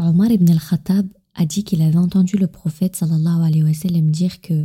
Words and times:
Omar 0.00 0.30
ibn 0.30 0.48
al-Khattab 0.48 1.08
a 1.34 1.44
dit 1.44 1.64
qu'il 1.64 1.82
avait 1.82 1.96
entendu 1.96 2.36
le 2.36 2.46
prophète 2.46 2.94
sallallahu 2.94 3.42
alayhi 3.44 3.64
wa 3.64 3.74
sallam 3.74 4.10
dire 4.10 4.40
que 4.40 4.64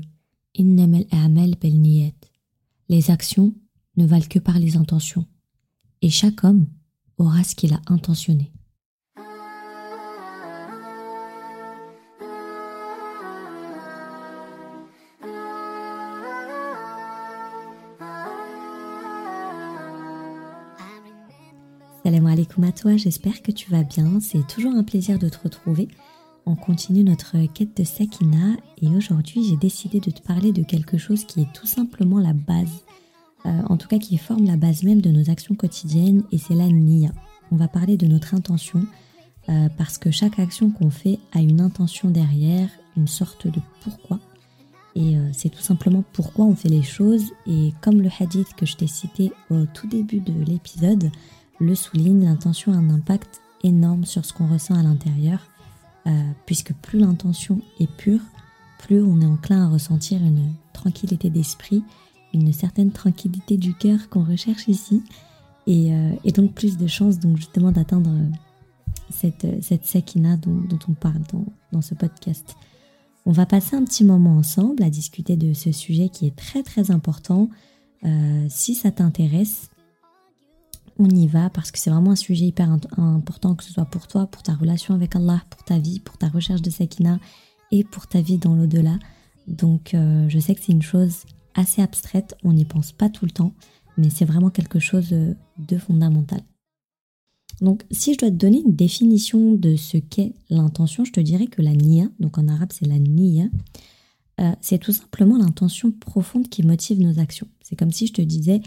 les 2.89 3.11
actions 3.11 3.55
ne 3.97 4.05
valent 4.05 4.27
que 4.29 4.37
par 4.37 4.59
les 4.59 4.77
intentions, 4.77 5.25
et 6.03 6.11
chaque 6.11 6.43
homme 6.43 6.67
aura 7.17 7.43
ce 7.43 7.55
qu'il 7.55 7.73
a 7.73 7.81
intentionné. 7.87 8.52
Alaikum 22.61 22.97
j'espère 22.97 23.41
que 23.41 23.51
tu 23.51 23.71
vas 23.71 23.83
bien. 23.83 24.19
C'est 24.19 24.45
toujours 24.47 24.73
un 24.73 24.83
plaisir 24.83 25.17
de 25.17 25.29
te 25.29 25.37
retrouver. 25.43 25.87
On 26.45 26.55
continue 26.55 27.03
notre 27.03 27.37
quête 27.53 27.75
de 27.77 27.83
Sakina 27.83 28.55
et 28.81 28.87
aujourd'hui 28.89 29.43
j'ai 29.47 29.55
décidé 29.55 29.99
de 29.99 30.11
te 30.11 30.21
parler 30.21 30.51
de 30.51 30.63
quelque 30.63 30.97
chose 30.97 31.23
qui 31.25 31.41
est 31.41 31.53
tout 31.53 31.65
simplement 31.65 32.19
la 32.19 32.33
base, 32.33 32.83
euh, 33.45 33.61
en 33.69 33.77
tout 33.77 33.87
cas 33.87 33.97
qui 33.97 34.17
forme 34.17 34.45
la 34.45 34.57
base 34.57 34.83
même 34.83 35.01
de 35.01 35.09
nos 35.09 35.29
actions 35.29 35.55
quotidiennes 35.55 36.23
et 36.31 36.37
c'est 36.37 36.55
la 36.55 36.67
niya. 36.67 37.11
On 37.51 37.55
va 37.55 37.67
parler 37.67 37.97
de 37.97 38.07
notre 38.07 38.35
intention 38.35 38.85
euh, 39.49 39.69
parce 39.77 39.97
que 39.97 40.11
chaque 40.11 40.39
action 40.39 40.69
qu'on 40.69 40.89
fait 40.89 41.19
a 41.31 41.39
une 41.39 41.61
intention 41.61 42.09
derrière, 42.09 42.69
une 42.97 43.07
sorte 43.07 43.47
de 43.47 43.59
pourquoi. 43.81 44.19
Et 44.95 45.17
euh, 45.17 45.29
c'est 45.33 45.49
tout 45.49 45.61
simplement 45.61 46.03
pourquoi 46.13 46.45
on 46.45 46.55
fait 46.55 46.69
les 46.69 46.83
choses 46.83 47.31
et 47.47 47.73
comme 47.81 48.01
le 48.01 48.09
hadith 48.19 48.53
que 48.55 48.65
je 48.65 48.75
t'ai 48.75 48.87
cité 48.87 49.31
au 49.49 49.65
tout 49.65 49.87
début 49.87 50.19
de 50.19 50.33
l'épisode, 50.43 51.09
le 51.63 51.75
souligne, 51.75 52.25
l'intention 52.25 52.73
a 52.73 52.77
un 52.77 52.89
impact 52.89 53.41
énorme 53.63 54.05
sur 54.05 54.25
ce 54.25 54.33
qu'on 54.33 54.47
ressent 54.47 54.75
à 54.75 54.83
l'intérieur, 54.83 55.39
euh, 56.07 56.11
puisque 56.45 56.73
plus 56.73 56.99
l'intention 56.99 57.61
est 57.79 57.91
pure, 57.91 58.19
plus 58.79 59.01
on 59.01 59.21
est 59.21 59.25
enclin 59.25 59.65
à 59.65 59.69
ressentir 59.69 60.21
une 60.21 60.53
tranquillité 60.73 61.29
d'esprit, 61.29 61.83
une 62.33 62.51
certaine 62.51 62.91
tranquillité 62.91 63.57
du 63.57 63.73
cœur 63.73 64.09
qu'on 64.09 64.23
recherche 64.23 64.67
ici, 64.67 65.03
et, 65.65 65.93
euh, 65.93 66.31
donc 66.35 66.53
plus 66.53 66.77
de 66.77 66.87
chances 66.87 67.19
donc 67.19 67.37
justement 67.37 67.71
d'atteindre 67.71 68.11
cette, 69.09 69.47
cette 69.63 69.85
sakina 69.85 70.35
dont, 70.35 70.79
on 70.89 70.93
parle 70.93 71.21
dans, 71.71 71.81
ce 71.81 71.95
podcast. 71.95 72.55
On 73.25 73.31
va 73.31 73.45
passer 73.45 73.75
un 73.75 73.83
petit 73.83 74.03
moment 74.03 74.37
ensemble 74.37 74.83
à 74.83 74.89
discuter 74.89 75.37
de 75.37 75.53
ce 75.53 75.71
sujet 75.71 76.09
qui 76.09 76.27
est 76.27 76.35
très 76.35 76.63
très 76.63 76.91
important. 76.91 77.49
Euh, 78.03 78.45
si 78.49 78.75
ça 78.75 78.91
t'intéresse, 78.91 79.69
on 80.99 81.09
y 81.09 81.27
va 81.27 81.49
parce 81.49 81.71
que 81.71 81.79
c'est 81.79 81.89
vraiment 81.89 82.11
un 82.11 82.15
sujet 82.15 82.45
hyper 82.45 82.69
important, 82.97 83.55
que 83.55 83.63
ce 83.63 83.71
soit 83.71 83.85
pour 83.85 84.07
toi, 84.07 84.27
pour 84.27 84.43
ta 84.43 84.53
relation 84.53 84.93
avec 84.93 85.15
Allah, 85.15 85.43
pour 85.49 85.63
ta 85.63 85.79
vie, 85.79 85.99
pour 85.99 86.17
ta 86.17 86.27
recherche 86.27 86.61
de 86.61 86.69
Sakina 86.69 87.19
et 87.71 87.83
pour 87.83 88.07
ta 88.07 88.21
vie 88.21 88.37
dans 88.37 88.55
l'au-delà. 88.55 88.99
Donc 89.47 89.93
euh, 89.93 90.27
je 90.29 90.39
sais 90.39 90.55
que 90.55 90.61
c'est 90.61 90.71
une 90.71 90.81
chose 90.81 91.23
assez 91.55 91.81
abstraite, 91.81 92.35
on 92.43 92.53
n'y 92.53 92.65
pense 92.65 92.91
pas 92.91 93.09
tout 93.09 93.25
le 93.25 93.31
temps, 93.31 93.53
mais 93.97 94.09
c'est 94.09 94.25
vraiment 94.25 94.49
quelque 94.49 94.79
chose 94.79 95.09
euh, 95.13 95.33
de 95.57 95.77
fondamental. 95.77 96.41
Donc 97.61 97.85
si 97.91 98.13
je 98.13 98.19
dois 98.19 98.29
te 98.29 98.35
donner 98.35 98.61
une 98.65 98.75
définition 98.75 99.53
de 99.53 99.75
ce 99.75 99.97
qu'est 99.97 100.33
l'intention, 100.49 101.05
je 101.05 101.11
te 101.11 101.19
dirais 101.19 101.47
que 101.47 101.61
la 101.61 101.73
niya, 101.73 102.05
donc 102.19 102.37
en 102.37 102.47
arabe 102.47 102.71
c'est 102.71 102.87
la 102.87 102.99
niya, 102.99 103.45
euh, 104.41 104.51
c'est 104.61 104.79
tout 104.79 104.91
simplement 104.91 105.37
l'intention 105.37 105.91
profonde 105.91 106.49
qui 106.49 106.63
motive 106.63 106.99
nos 106.99 107.19
actions. 107.19 107.47
C'est 107.61 107.75
comme 107.75 107.91
si 107.91 108.07
je 108.07 108.13
te 108.13 108.21
disais, 108.21 108.61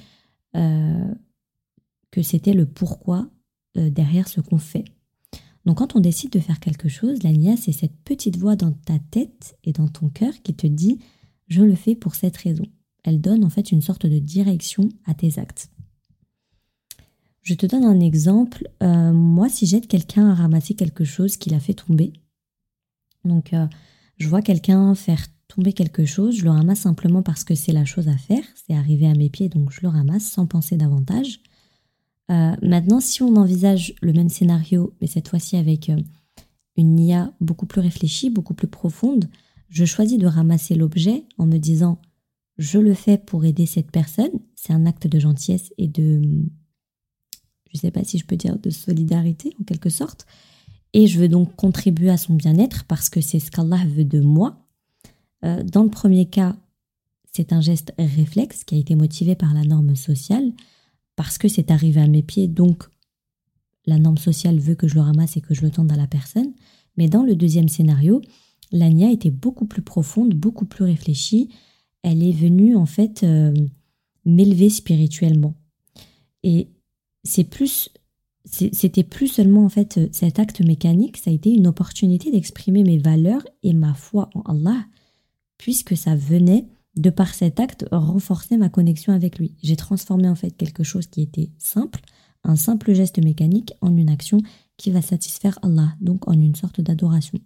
que 2.17 2.23
c'était 2.23 2.55
le 2.55 2.65
pourquoi 2.65 3.29
euh, 3.77 3.91
derrière 3.91 4.27
ce 4.27 4.41
qu'on 4.41 4.57
fait. 4.57 4.87
Donc 5.67 5.77
quand 5.79 5.97
on 5.97 6.01
décide 6.01 6.31
de 6.31 6.41
faire 6.41 6.61
quelque 6.61 6.89
chose, 6.89 7.23
la 7.23 7.31
nia, 7.31 7.59
c'est 7.59 7.73
cette 7.73 7.95
petite 8.05 8.39
voix 8.39 8.57
dans 8.57 8.73
ta 8.73 8.99
tête 8.99 9.59
et 9.65 9.75
dans 9.75 9.89
ton 9.89 10.09
cœur 10.09 10.33
qui 10.43 10.55
te 10.55 10.67
dit⁇ 10.67 10.95
je 11.49 11.63
le 11.63 11.75
fais 11.75 11.95
pour 11.95 12.15
cette 12.15 12.39
raison⁇ 12.39 12.63
Elle 13.05 13.21
donne 13.21 13.45
en 13.45 13.51
fait 13.51 13.71
une 13.71 13.83
sorte 13.83 14.07
de 14.07 14.19
direction 14.19 14.89
à 15.05 15.13
tes 15.13 15.39
actes. 15.39 15.69
Je 17.43 17.53
te 17.53 17.67
donne 17.67 17.85
un 17.85 18.01
exemple. 18.01 18.67
Euh, 18.83 19.13
moi, 19.13 19.51
si 19.51 19.67
j'aide 19.67 19.87
quelqu'un 19.87 20.31
à 20.31 20.35
ramasser 20.35 20.73
quelque 20.73 21.05
chose 21.05 21.37
qu'il 21.37 21.53
a 21.53 21.61
fait 21.61 21.75
tomber, 21.75 22.15
donc 23.27 23.53
euh, 23.53 23.67
je 24.17 24.27
vois 24.27 24.41
quelqu'un 24.41 24.95
faire 24.95 25.27
tomber 25.49 25.75
quelque 25.75 26.07
chose, 26.07 26.39
je 26.39 26.45
le 26.45 26.51
ramasse 26.51 26.81
simplement 26.81 27.23
parce 27.23 27.45
que 27.45 27.55
c'est 27.55 27.73
la 27.73 27.85
chose 27.85 28.09
à 28.09 28.17
faire, 28.17 28.43
c'est 28.55 28.75
arrivé 28.75 29.07
à 29.07 29.15
mes 29.15 29.29
pieds, 29.29 29.51
donc 29.51 29.71
je 29.71 29.83
le 29.83 29.89
ramasse 29.89 30.25
sans 30.25 30.47
penser 30.47 30.79
davantage. 30.79 31.41
Euh, 32.31 32.57
maintenant, 32.63 33.01
si 33.01 33.23
on 33.23 33.37
envisage 33.37 33.95
le 34.03 34.13
même 34.13 34.29
scénario, 34.29 34.95
mais 35.01 35.07
cette 35.07 35.29
fois-ci 35.29 35.57
avec 35.57 35.91
euh, 35.91 35.97
une 36.77 36.95
NIA 36.97 37.33
beaucoup 37.41 37.67
plus 37.67 37.81
réfléchie, 37.81 38.31
beaucoup 38.31 38.55
plus 38.55 38.67
profonde, 38.67 39.29
je 39.69 39.85
choisis 39.85 40.19
de 40.19 40.27
ramasser 40.27 40.75
l'objet 40.75 41.25
en 41.39 41.47
me 41.47 41.59
disant 41.59 41.99
je 42.59 42.79
le 42.79 42.95
fais 42.95 43.19
pour 43.19 43.45
aider 43.45 43.67
cette 43.67 43.91
personne. 43.91 44.31
C'est 44.55 44.73
un 44.73 44.87
acte 44.87 45.07
de 45.07 45.19
gentillesse 45.19 45.73
et 45.79 45.89
de, 45.89 46.23
je 46.23 47.75
ne 47.75 47.79
sais 47.79 47.91
pas 47.91 48.05
si 48.05 48.19
je 48.19 48.25
peux 48.25 48.37
dire 48.37 48.59
de 48.59 48.71
solidarité 48.71 49.55
en 49.61 49.65
quelque 49.65 49.91
sorte. 49.91 50.27
Et 50.93 51.07
je 51.07 51.19
veux 51.19 51.29
donc 51.29 51.55
contribuer 51.57 52.11
à 52.11 52.17
son 52.17 52.35
bien-être 52.35 52.85
parce 52.85 53.11
que 53.11 53.21
c'est 53.21 53.39
ce 53.39 53.51
qu'Allah 53.51 53.85
veut 53.95 54.05
de 54.05 54.21
moi. 54.21 54.67
Euh, 55.45 55.63
dans 55.63 55.83
le 55.83 55.91
premier 55.91 56.27
cas, 56.27 56.57
c'est 57.33 57.53
un 57.53 57.61
geste 57.61 57.93
réflexe 57.99 58.65
qui 58.65 58.77
a 58.77 58.79
été 58.79 58.95
motivé 58.95 59.35
par 59.35 59.53
la 59.53 59.65
norme 59.65 59.95
sociale 59.95 60.53
parce 61.17 61.39
que 61.39 61.49
c'est 61.49 61.71
arrivé 61.71 62.01
à 62.01 62.07
mes 62.07 62.23
pieds, 62.23 62.47
donc 62.47 62.85
la 63.87 63.99
norme 63.99 64.19
sociale 64.19 64.59
veut 64.59 64.75
que 64.75 64.89
je 64.89 64.95
le 64.95 65.01
ramasse 65.01 65.37
et 65.37 65.41
que 65.41 65.55
je 65.55 65.63
le 65.63 65.71
tende 65.71 65.93
à 65.93 65.97
la 65.97 66.07
personne. 66.07 66.53
Mais 66.97 67.09
dans 67.09 67.23
le 67.23 67.35
deuxième 67.35 67.69
scénario, 67.69 68.21
l'Ania 68.73 69.11
était 69.11 69.31
beaucoup 69.31 69.67
plus 69.67 69.83
profonde, 69.83 70.35
beaucoup 70.35 70.67
plus 70.67 70.85
réfléchie. 70.85 71.51
Elle 72.03 72.23
est 72.23 72.33
venue 72.33 72.77
en 72.77 72.87
fait 72.87 73.23
euh, 73.23 73.55
m'élever 74.25 74.71
spirituellement. 74.71 75.55
Et 76.43 76.69
c'est 77.25 77.45
plus, 77.45 77.91
c'était 78.45 79.03
plus 79.03 79.29
seulement 79.29 79.65
en 79.65 79.69
fait 79.69 80.01
cet 80.13 80.39
acte 80.39 80.61
mécanique, 80.61 81.17
ça 81.17 81.31
a 81.31 81.35
été 81.35 81.51
une 81.51 81.67
opportunité 81.67 82.31
d'exprimer 82.31 82.83
mes 82.83 82.99
valeurs 82.99 83.45
et 83.63 83.73
ma 83.73 83.95
foi 83.95 84.31
en 84.35 84.43
Allah, 84.43 84.85
puisque 85.59 85.97
ça 85.97 86.15
venait 86.15 86.67
de 86.97 87.11
par 87.11 87.35
cet 87.35 87.61
acte, 87.61 87.87
renforcer 87.93 88.57
ma 88.57 88.69
connexion 88.69 89.13
avec 89.13 89.39
lui. 89.39 89.55
J'ai 89.63 89.77
transformé 89.77 90.29
en 90.29 90.35
fait 90.35 90.51
quelque 90.51 90.83
chose 90.83 91.07
qui 91.07 91.23
était 91.23 91.51
simple, 91.59 92.01
un 92.45 92.57
simple 92.57 92.95
geste 92.95 93.23
mécanique, 93.23 93.75
en 93.81 93.95
une 93.97 94.09
action 94.09 94.41
qui 94.77 94.91
va 94.91 95.03
satisfaire 95.03 95.59
Allah, 95.63 95.95
donc 96.01 96.29
en 96.29 96.33
une 96.33 96.55
sorte 96.55 96.81
d'adoration. 96.81 97.39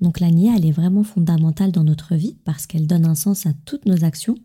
Donc 0.00 0.20
la 0.20 0.30
niya, 0.30 0.54
elle 0.56 0.66
est 0.66 0.72
vraiment 0.72 1.02
fondamentale 1.02 1.72
dans 1.72 1.84
notre 1.84 2.14
vie 2.14 2.36
parce 2.44 2.66
qu'elle 2.66 2.86
donne 2.86 3.06
un 3.06 3.14
sens 3.14 3.46
à 3.46 3.52
toutes 3.64 3.86
nos 3.86 4.04
actions. 4.04 4.36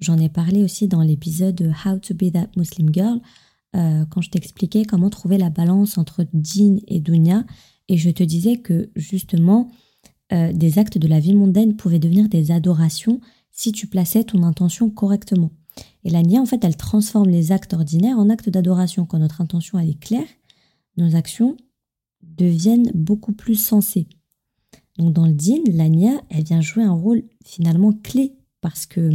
J'en 0.00 0.18
ai 0.18 0.28
parlé 0.28 0.64
aussi 0.64 0.88
dans 0.88 1.02
l'épisode 1.02 1.72
How 1.84 1.98
to 1.98 2.14
be 2.14 2.32
that 2.32 2.48
Muslim 2.56 2.92
girl, 2.92 3.20
euh, 3.76 4.04
quand 4.06 4.20
je 4.20 4.30
t'expliquais 4.30 4.84
comment 4.84 5.10
trouver 5.10 5.38
la 5.38 5.50
balance 5.50 5.98
entre 5.98 6.24
din 6.32 6.76
et 6.88 7.00
dunya. 7.00 7.44
Et 7.88 7.98
je 7.98 8.10
te 8.10 8.22
disais 8.22 8.56
que 8.56 8.90
justement, 8.96 9.70
euh, 10.32 10.52
des 10.52 10.78
actes 10.78 10.98
de 10.98 11.08
la 11.08 11.20
vie 11.20 11.34
mondaine 11.34 11.76
pouvaient 11.76 11.98
devenir 11.98 12.28
des 12.28 12.50
adorations 12.50 13.20
si 13.52 13.70
tu 13.70 13.86
plaçais 13.86 14.24
ton 14.24 14.42
intention 14.42 14.90
correctement. 14.90 15.50
Et 16.04 16.10
la 16.10 16.22
nia, 16.22 16.40
en 16.40 16.46
fait, 16.46 16.64
elle 16.64 16.76
transforme 16.76 17.28
les 17.28 17.52
actes 17.52 17.74
ordinaires 17.74 18.18
en 18.18 18.28
actes 18.28 18.48
d'adoration. 18.48 19.06
Quand 19.06 19.18
notre 19.18 19.40
intention, 19.40 19.78
elle 19.78 19.90
est 19.90 20.00
claire, 20.00 20.26
nos 20.96 21.14
actions 21.14 21.56
deviennent 22.22 22.90
beaucoup 22.94 23.32
plus 23.32 23.54
sensées. 23.54 24.08
Donc 24.98 25.12
dans 25.12 25.26
le 25.26 25.32
din, 25.32 25.62
la 25.72 25.88
nia, 25.88 26.20
elle 26.28 26.44
vient 26.44 26.60
jouer 26.60 26.82
un 26.82 26.92
rôle 26.92 27.22
finalement 27.44 27.92
clé 27.92 28.36
parce 28.60 28.86
que, 28.86 29.10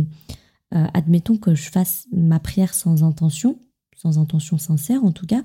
euh, 0.73 0.87
admettons 0.93 1.37
que 1.37 1.55
je 1.55 1.69
fasse 1.69 2.07
ma 2.11 2.39
prière 2.39 2.73
sans 2.73 3.03
intention, 3.03 3.59
sans 3.95 4.17
intention 4.17 4.57
sincère 4.57 5.03
en 5.03 5.11
tout 5.11 5.25
cas, 5.25 5.43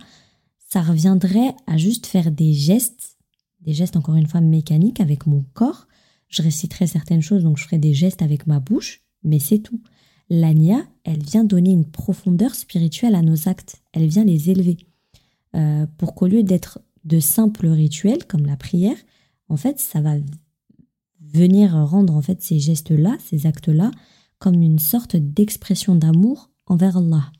ça 0.68 0.80
reviendrait 0.80 1.54
à 1.66 1.76
juste 1.76 2.06
faire 2.06 2.30
des 2.30 2.54
gestes, 2.54 3.18
des 3.60 3.74
gestes 3.74 3.96
encore 3.96 4.16
une 4.16 4.26
fois 4.26 4.40
mécaniques 4.40 5.00
avec 5.00 5.26
mon 5.26 5.44
corps, 5.52 5.86
je 6.32 6.42
réciterai 6.42 6.86
certaines 6.86 7.22
choses, 7.22 7.44
donc 7.44 7.58
je 7.58 7.64
ferai 7.64 7.78
des 7.78 7.94
gestes 7.94 8.22
avec 8.22 8.46
ma 8.46 8.58
bouche, 8.58 9.02
mais 9.22 9.38
c'est 9.38 9.58
tout. 9.58 9.80
L'ania, 10.30 10.84
elle 11.04 11.22
vient 11.22 11.44
donner 11.44 11.70
une 11.70 11.84
profondeur 11.84 12.54
spirituelle 12.54 13.14
à 13.14 13.22
nos 13.22 13.48
actes, 13.48 13.82
elle 13.92 14.06
vient 14.06 14.24
les 14.24 14.50
élever. 14.50 14.78
Euh, 15.54 15.86
pour 15.98 16.14
qu'au 16.14 16.26
lieu 16.26 16.42
d'être 16.42 16.80
de 17.04 17.20
simples 17.20 17.68
rituels 17.68 18.24
comme 18.26 18.46
la 18.46 18.56
prière, 18.56 18.96
en 19.48 19.56
fait, 19.56 19.78
ça 19.78 20.00
va 20.00 20.14
venir 21.20 21.72
rendre 21.72 22.14
en 22.14 22.22
fait 22.22 22.40
ces 22.40 22.58
gestes-là, 22.58 23.16
ces 23.22 23.46
actes-là, 23.46 23.90
comme 24.38 24.62
une 24.62 24.78
sorte 24.78 25.16
d'expression 25.16 25.94
d'amour 25.94 26.50
envers 26.66 26.96
Allah. 26.96 27.30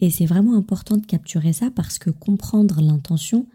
Et 0.00 0.10
c'est 0.10 0.26
vraiment 0.26 0.56
important 0.56 0.98
de 0.98 1.06
capturer 1.06 1.54
ça 1.54 1.70
parce 1.70 1.98
que 1.98 2.10
comprendre 2.10 2.82
l'intention, 2.82 3.46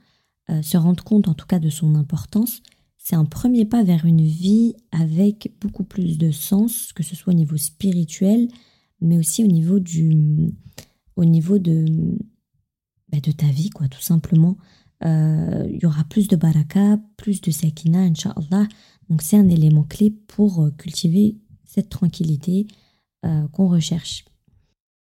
euh, 0.50 0.64
se 0.64 0.78
rendre 0.78 1.04
compte 1.04 1.28
en 1.28 1.36
tout 1.36 1.46
cas 1.46 1.60
de 1.60 1.70
son 1.70 1.94
importance, 1.94 2.64
c'est 3.02 3.16
un 3.16 3.26
premier 3.26 3.66
pas 3.66 3.84
vers 3.84 4.06
une 4.06 4.22
vie 4.22 4.76
avec 4.92 5.52
beaucoup 5.62 5.84
plus 5.84 6.18
de 6.20 6.30
sens, 6.32 6.94
que 6.94 7.02
ce 7.02 7.16
soit 7.16 7.34
au 7.34 7.36
niveau 7.36 7.58
spirituel, 7.58 8.48
mais 9.02 9.18
aussi 9.18 9.44
au 9.44 9.48
niveau 9.48 9.80
du, 9.80 10.54
au 11.16 11.26
niveau 11.26 11.58
de, 11.60 11.86
bah, 13.12 13.18
ta 13.22 13.48
vie, 13.48 13.70
quoi, 13.72 13.88
tout 13.88 14.02
simplement. 14.02 14.58
euh, 15.06 15.66
il 15.72 15.80
y 15.82 15.86
aura 15.86 16.04
plus 16.04 16.28
de 16.28 16.36
baraka, 16.36 17.00
plus 17.18 17.42
de 17.42 17.52
sakina, 17.52 18.00
inshallah. 18.02 18.68
Donc 19.10 19.22
c'est 19.22 19.38
un 19.38 19.48
élément 19.48 19.84
clé 19.84 20.12
pour 20.12 20.62
euh, 20.62 20.72
cultiver 20.72 21.38
cette 21.66 21.90
tranquillité 21.90 22.68
euh, 23.26 23.48
qu'on 23.50 23.70
recherche. 23.70 24.26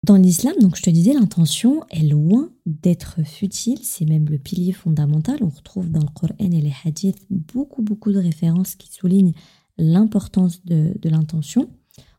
Dans 0.04 0.16
l'islam, 0.16 0.54
donc 0.60 0.76
je 0.76 0.82
te 0.82 0.90
disais, 0.90 1.12
l'intention 1.12 1.84
est 1.90 2.02
loin 2.02 2.50
d'être 2.66 3.22
futile, 3.24 3.78
c'est 3.82 4.04
même 4.04 4.28
le 4.28 4.38
pilier 4.38 4.72
fondamental. 4.72 5.38
On 5.42 5.48
retrouve 5.48 5.90
dans 5.90 6.00
le 6.00 6.08
Coran 6.08 6.34
et 6.40 6.48
les 6.48 6.72
hadiths 6.84 7.24
beaucoup, 7.30 7.82
beaucoup 7.82 8.12
de 8.12 8.18
références 8.18 8.74
qui 8.74 8.92
soulignent 8.92 9.34
l'importance 9.78 10.64
de, 10.64 10.92
l'intention. 11.04 11.70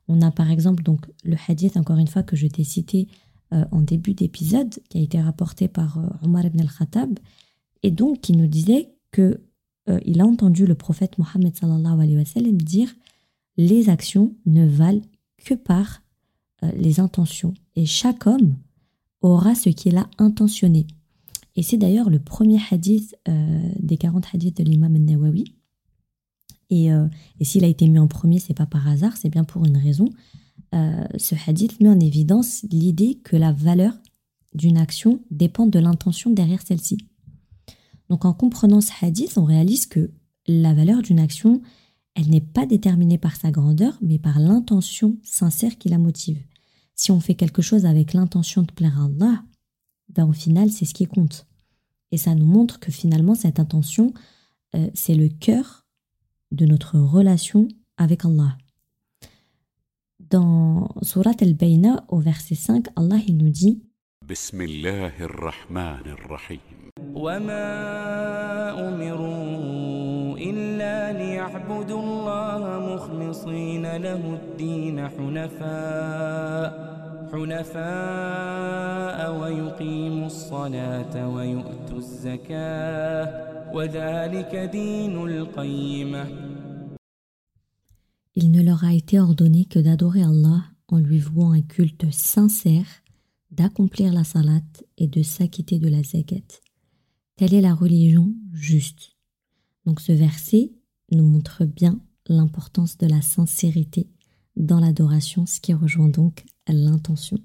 On 0.08 0.22
a 0.22 0.32
par 0.32 0.50
exemple 0.50 0.82
donc 0.82 1.12
le 1.26 1.36
hadith, 1.48 1.76
encore 1.76 1.98
une 1.98 2.08
fois, 2.08 2.24
que 2.24 2.38
je 2.38 2.48
t'ai 2.48 2.64
cité 2.64 3.08
en 3.52 3.82
début 3.82 4.14
d'épisode, 4.14 4.74
qui 4.90 4.98
a 4.98 5.02
été 5.02 5.22
rapporté 5.22 5.68
par 5.68 6.00
Omar 6.24 6.46
ibn 6.46 6.62
al-Khattab, 6.62 7.20
et 7.84 7.92
donc 7.92 8.22
qui 8.22 8.32
nous 8.32 8.48
disait 8.48 8.94
que 9.12 9.42
euh, 9.90 10.00
il 10.06 10.22
a 10.22 10.26
entendu 10.26 10.66
le 10.66 10.76
prophète 10.76 11.18
Mohammed 11.18 11.56
sallallahu 11.56 11.94
alayhi 11.94 12.18
wa 12.18 12.26
sallam 12.26 12.58
dire 12.62 12.94
les 13.58 13.90
actions 13.90 14.34
ne 14.46 14.66
valent 14.66 15.02
que 15.44 15.54
par 15.54 15.86
euh, 15.86 16.03
les 16.76 17.00
intentions 17.00 17.54
et 17.76 17.86
chaque 17.86 18.28
homme 18.28 18.56
aura 19.22 19.56
ce 19.56 19.70
qu'il 19.70 19.98
a 19.98 20.10
intentionné. 20.18 20.88
Et 21.56 21.64
c'est 21.64 21.78
d'ailleurs 21.78 22.10
le 22.10 22.20
premier 22.20 22.60
hadith 22.72 23.16
euh, 23.28 23.70
des 23.80 23.98
40 23.98 24.26
hadiths 24.34 24.58
de 24.58 24.64
l'imam 24.64 24.96
al-Nawawi. 24.96 25.46
Et, 26.70 26.88
et 26.88 27.44
s'il 27.44 27.64
a 27.66 27.68
été 27.68 27.88
mis 27.88 28.00
en 28.00 28.08
premier, 28.08 28.40
c'est 28.40 28.56
pas 28.56 28.66
par 28.66 28.88
hasard, 28.88 29.16
c'est 29.16 29.30
bien 29.30 29.44
pour 29.44 29.64
une 29.64 29.78
raison. 29.78 30.10
ce 30.72 31.36
hadith 31.48 31.80
met 31.80 31.90
en 31.90 32.00
évidence 32.00 32.64
l'idée 32.72 33.20
que 33.24 33.36
la 33.36 33.52
valeur 33.52 33.94
d'une 34.56 34.78
action 34.78 35.20
dépend 35.30 35.68
de 35.68 35.78
l'intention 35.78 36.32
derrière 36.32 36.66
celle-ci. 36.66 36.98
Donc 38.10 38.26
en 38.26 38.34
comprenant 38.34 38.82
ce 38.82 38.92
hadith, 39.02 39.38
on 39.38 39.46
réalise 39.46 39.86
que 39.86 40.12
la 40.48 40.74
valeur 40.74 41.02
d'une 41.02 41.20
action, 41.20 41.62
elle 42.16 42.30
n'est 42.30 42.42
pas 42.42 42.66
déterminée 42.66 43.18
par 43.18 43.36
sa 43.36 43.52
grandeur, 43.52 43.98
mais 44.02 44.20
par 44.20 44.40
l'intention 44.40 45.18
sincère 45.24 45.78
qui 45.78 45.90
la 45.90 45.98
motive 45.98 46.40
Si 47.03 47.11
on 47.13 47.21
fait 47.21 47.35
quelque 47.35 47.63
chose 47.63 47.87
avec 47.87 48.13
l'intention 48.13 48.63
de 48.63 48.73
plaire 48.73 49.01
à 49.01 49.05
Allah, 49.05 49.43
ben 50.09 50.27
au 50.27 50.33
final, 50.33 50.71
c'est 50.71 50.85
ce 50.85 50.95
qui 50.95 51.07
compte. 51.07 51.47
Et 52.11 52.17
ça 52.17 52.35
nous 52.35 52.47
montre 52.47 52.81
que 52.81 52.91
finalement, 52.91 53.35
cette 53.35 53.61
intention, 53.61 54.13
euh, 54.75 54.89
c'est 54.95 55.15
le 55.15 55.29
cœur 55.29 55.87
de 56.51 56.67
notre 56.67 56.99
relation 56.99 57.69
avec 57.97 58.25
Allah. 58.25 58.57
Dans 60.19 60.89
Surat 61.03 61.37
al-Bayna, 61.41 62.05
au 62.09 62.19
verset 62.19 62.55
5, 62.55 62.87
Allah 62.97 63.19
il 63.27 63.37
nous 63.37 63.51
dit 63.51 63.83
وما 67.15 67.69
أمروا 68.89 70.39
إلا 70.39 71.13
ليعبدوا 71.13 72.01
الله 72.03 72.95
مخلصين 72.95 73.97
له 73.97 74.39
الدين 74.43 75.09
حنفاء 75.09 76.92
حنفاء 77.33 79.19
ويقيموا 79.41 80.27
الصلاة 80.27 81.29
ويؤتوا 81.29 81.99
الزكاة 81.99 83.49
وذلك 83.75 84.57
دين 84.57 85.17
القيمة 85.17 86.27
Il 88.41 88.53
ne 88.53 88.63
leur 88.63 88.85
a 88.85 88.93
été 88.93 89.19
ordonné 89.19 89.65
que 89.65 89.81
d'adorer 89.81 90.23
Allah 90.23 90.63
en 90.87 90.99
lui 90.99 91.19
vouant 91.19 91.51
un 91.51 91.61
culte 91.61 92.09
sincère, 92.13 92.87
d'accomplir 93.51 94.13
la 94.13 94.23
salat 94.23 94.63
et 94.97 95.09
de 95.09 95.23
s'acquitter 95.25 95.81
de 95.81 95.89
la 95.89 96.05
zakat. 96.05 96.61
Telle 97.37 97.55
est 97.55 97.61
la 97.61 97.75
religion 97.75 98.33
juste. 98.53 99.17
Donc 99.87 100.01
ce 100.01 100.13
verset 100.13 100.71
nous 101.11 101.27
montre 101.27 101.65
bien 101.65 101.99
l'importance 102.29 102.97
de 102.97 103.07
la 103.07 103.23
sincérité 103.23 104.09
dans 104.57 104.81
l'adoration, 104.81 105.47
ce 105.47 105.61
qui 105.61 105.73
rejoint 105.73 106.09
donc 106.09 106.45
l'intention. 106.72 107.38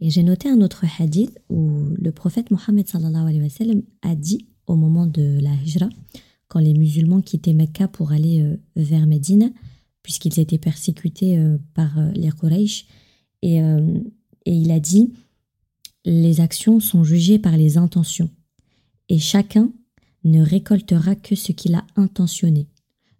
Et 0.00 0.10
j'ai 0.10 0.22
noté 0.22 0.48
un 0.48 0.60
autre 0.60 0.84
hadith 0.98 1.38
où 1.48 1.86
le 1.96 2.12
prophète 2.12 2.50
Mohammed 2.50 2.86
a 4.02 4.14
dit 4.14 4.46
au 4.66 4.76
moment 4.76 5.06
de 5.06 5.38
la 5.40 5.54
hijra, 5.54 5.88
quand 6.48 6.60
les 6.60 6.74
musulmans 6.74 7.20
quittaient 7.20 7.54
Mecca 7.54 7.88
pour 7.88 8.12
aller 8.12 8.42
euh, 8.42 8.56
vers 8.76 9.06
Médine, 9.06 9.52
puisqu'ils 10.02 10.38
étaient 10.38 10.58
persécutés 10.58 11.38
euh, 11.38 11.58
par 11.74 11.98
euh, 11.98 12.10
les 12.12 12.30
Quraysh, 12.30 12.86
et, 13.42 13.56
et 13.56 14.54
il 14.54 14.70
a 14.70 14.78
dit, 14.78 15.12
les 16.04 16.40
actions 16.40 16.78
sont 16.78 17.02
jugées 17.02 17.40
par 17.40 17.56
les 17.56 17.76
intentions 17.76 18.30
et 19.08 19.18
chacun 19.18 19.72
ne 20.24 20.40
récoltera 20.40 21.16
que 21.16 21.34
ce 21.34 21.50
qu'il 21.50 21.74
a 21.74 21.84
intentionné. 21.96 22.68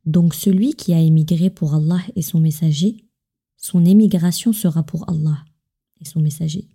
Donc 0.06 0.34
celui 0.34 0.74
qui 0.74 0.94
a 0.94 1.00
émigré 1.00 1.50
pour 1.50 1.74
Allah 1.74 2.00
et 2.14 2.22
son 2.22 2.40
messager, 2.40 2.96
son 3.56 3.84
émigration 3.84 4.52
sera 4.52 4.82
pour 4.82 5.08
Allah 5.08 5.44
et 6.00 6.04
son 6.04 6.20
messager. 6.20 6.68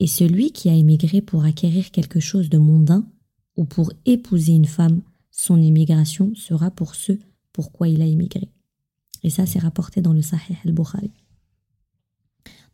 Et 0.00 0.06
celui 0.06 0.52
qui 0.52 0.68
a 0.68 0.74
émigré 0.74 1.20
pour 1.20 1.44
acquérir 1.44 1.90
quelque 1.90 2.20
chose 2.20 2.48
de 2.50 2.58
mondain 2.58 3.08
ou 3.56 3.64
pour 3.64 3.92
épouser 4.06 4.52
une 4.52 4.66
femme, 4.66 5.02
son 5.30 5.60
émigration 5.60 6.34
sera 6.34 6.70
pour 6.70 6.94
ceux 6.94 7.18
pourquoi 7.52 7.88
il 7.88 8.02
a 8.02 8.06
émigré. 8.06 8.50
Et 9.24 9.30
ça, 9.30 9.46
c'est 9.46 9.58
rapporté 9.58 10.00
dans 10.00 10.12
le 10.12 10.22
Sahih 10.22 10.56
al-Bukhari. 10.64 11.10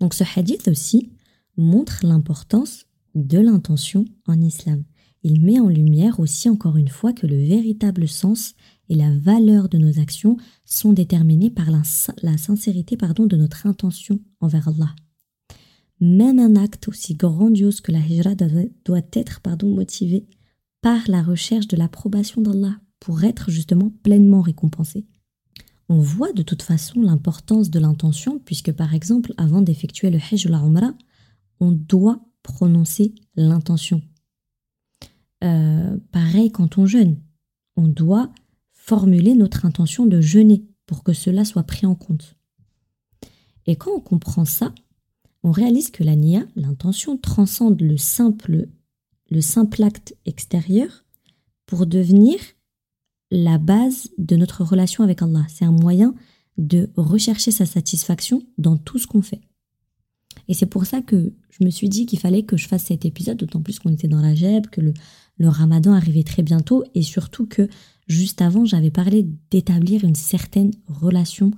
Donc 0.00 0.14
ce 0.14 0.24
hadith 0.36 0.68
aussi 0.68 1.12
montre 1.56 2.04
l'importance 2.04 2.86
de 3.14 3.38
l'intention 3.38 4.04
en 4.26 4.40
islam 4.40 4.84
il 5.24 5.40
met 5.40 5.58
en 5.58 5.68
lumière 5.68 6.20
aussi 6.20 6.50
encore 6.50 6.76
une 6.76 6.88
fois 6.88 7.14
que 7.14 7.26
le 7.26 7.36
véritable 7.36 8.06
sens 8.06 8.54
et 8.90 8.94
la 8.94 9.10
valeur 9.18 9.70
de 9.70 9.78
nos 9.78 9.98
actions 9.98 10.36
sont 10.66 10.92
déterminés 10.92 11.50
par 11.50 11.70
la, 11.70 12.36
sincérité 12.36 12.98
pardon, 12.98 13.24
de 13.24 13.36
notre 13.36 13.66
intention 13.66 14.20
envers 14.40 14.68
Allah. 14.68 14.94
Même 16.00 16.38
un 16.38 16.56
acte 16.56 16.88
aussi 16.88 17.14
grandiose 17.14 17.80
que 17.80 17.90
la 17.90 18.00
hijra 18.00 18.34
doit, 18.34 19.00
être 19.14 19.40
pardon, 19.40 19.74
motivé 19.74 20.26
par 20.82 21.00
la 21.08 21.22
recherche 21.22 21.68
de 21.68 21.78
l'approbation 21.78 22.42
d'Allah 22.42 22.76
pour 23.00 23.24
être 23.24 23.50
justement 23.50 23.90
pleinement 24.02 24.42
récompensé. 24.42 25.06
On 25.88 26.00
voit 26.00 26.32
de 26.34 26.42
toute 26.42 26.62
façon 26.62 27.00
l'importance 27.00 27.70
de 27.70 27.78
l'intention 27.78 28.38
puisque 28.44 28.72
par 28.72 28.92
exemple 28.92 29.32
avant 29.38 29.62
d'effectuer 29.62 30.10
le 30.10 30.18
hajj 30.18 30.44
ou 30.44 30.50
la 30.50 30.58
umrah, 30.58 30.92
on 31.60 31.72
doit 31.72 32.20
prononcer 32.42 33.14
l'intention 33.36 34.02
euh, 35.42 35.96
pareil 36.12 36.50
quand 36.50 36.78
on 36.78 36.86
jeûne. 36.86 37.18
On 37.76 37.88
doit 37.88 38.30
formuler 38.72 39.34
notre 39.34 39.64
intention 39.64 40.06
de 40.06 40.20
jeûner 40.20 40.64
pour 40.86 41.02
que 41.02 41.12
cela 41.12 41.44
soit 41.44 41.62
pris 41.64 41.86
en 41.86 41.94
compte. 41.94 42.36
Et 43.66 43.76
quand 43.76 43.92
on 43.92 44.00
comprend 44.00 44.44
ça, 44.44 44.74
on 45.42 45.50
réalise 45.50 45.90
que 45.90 46.04
la 46.04 46.16
nia, 46.16 46.42
l'intention, 46.56 47.16
transcende 47.16 47.80
le 47.80 47.96
simple, 47.96 48.68
le 49.30 49.40
simple 49.40 49.82
acte 49.82 50.14
extérieur 50.26 51.04
pour 51.66 51.86
devenir 51.86 52.38
la 53.30 53.58
base 53.58 54.10
de 54.18 54.36
notre 54.36 54.64
relation 54.64 55.02
avec 55.02 55.22
Allah. 55.22 55.44
C'est 55.48 55.64
un 55.64 55.72
moyen 55.72 56.14
de 56.56 56.90
rechercher 56.96 57.50
sa 57.50 57.66
satisfaction 57.66 58.42
dans 58.58 58.76
tout 58.76 58.98
ce 58.98 59.06
qu'on 59.06 59.22
fait. 59.22 59.40
Et 60.48 60.54
c'est 60.54 60.66
pour 60.66 60.84
ça 60.84 61.00
que 61.00 61.32
je 61.50 61.64
me 61.64 61.70
suis 61.70 61.88
dit 61.88 62.06
qu'il 62.06 62.18
fallait 62.18 62.42
que 62.42 62.56
je 62.56 62.68
fasse 62.68 62.84
cet 62.84 63.04
épisode, 63.04 63.38
d'autant 63.38 63.62
plus 63.62 63.78
qu'on 63.78 63.92
était 63.92 64.08
dans 64.08 64.20
la 64.20 64.34
GEB, 64.34 64.66
que 64.66 64.80
le, 64.80 64.94
le 65.36 65.48
ramadan 65.48 65.92
arrivait 65.92 66.22
très 66.22 66.42
bientôt 66.42 66.84
et 66.94 67.02
surtout 67.02 67.46
que 67.46 67.68
juste 68.06 68.40
avant, 68.42 68.64
j'avais 68.64 68.90
parlé 68.90 69.26
d'établir 69.50 70.04
une 70.04 70.14
certaine 70.14 70.70
relation 70.86 71.50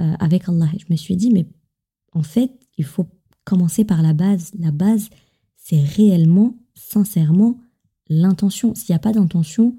euh, 0.00 0.14
avec 0.18 0.48
Allah. 0.48 0.70
Je 0.78 0.86
me 0.90 0.96
suis 0.96 1.16
dit, 1.16 1.30
mais 1.30 1.46
en 2.12 2.22
fait, 2.22 2.50
il 2.78 2.84
faut 2.84 3.06
commencer 3.44 3.84
par 3.84 4.02
la 4.02 4.12
base. 4.12 4.52
La 4.58 4.70
base, 4.70 5.10
c'est 5.56 5.82
réellement, 5.82 6.56
sincèrement, 6.74 7.58
l'intention. 8.08 8.74
S'il 8.74 8.92
n'y 8.92 8.96
a 8.96 9.00
pas 9.00 9.12
d'intention, 9.12 9.76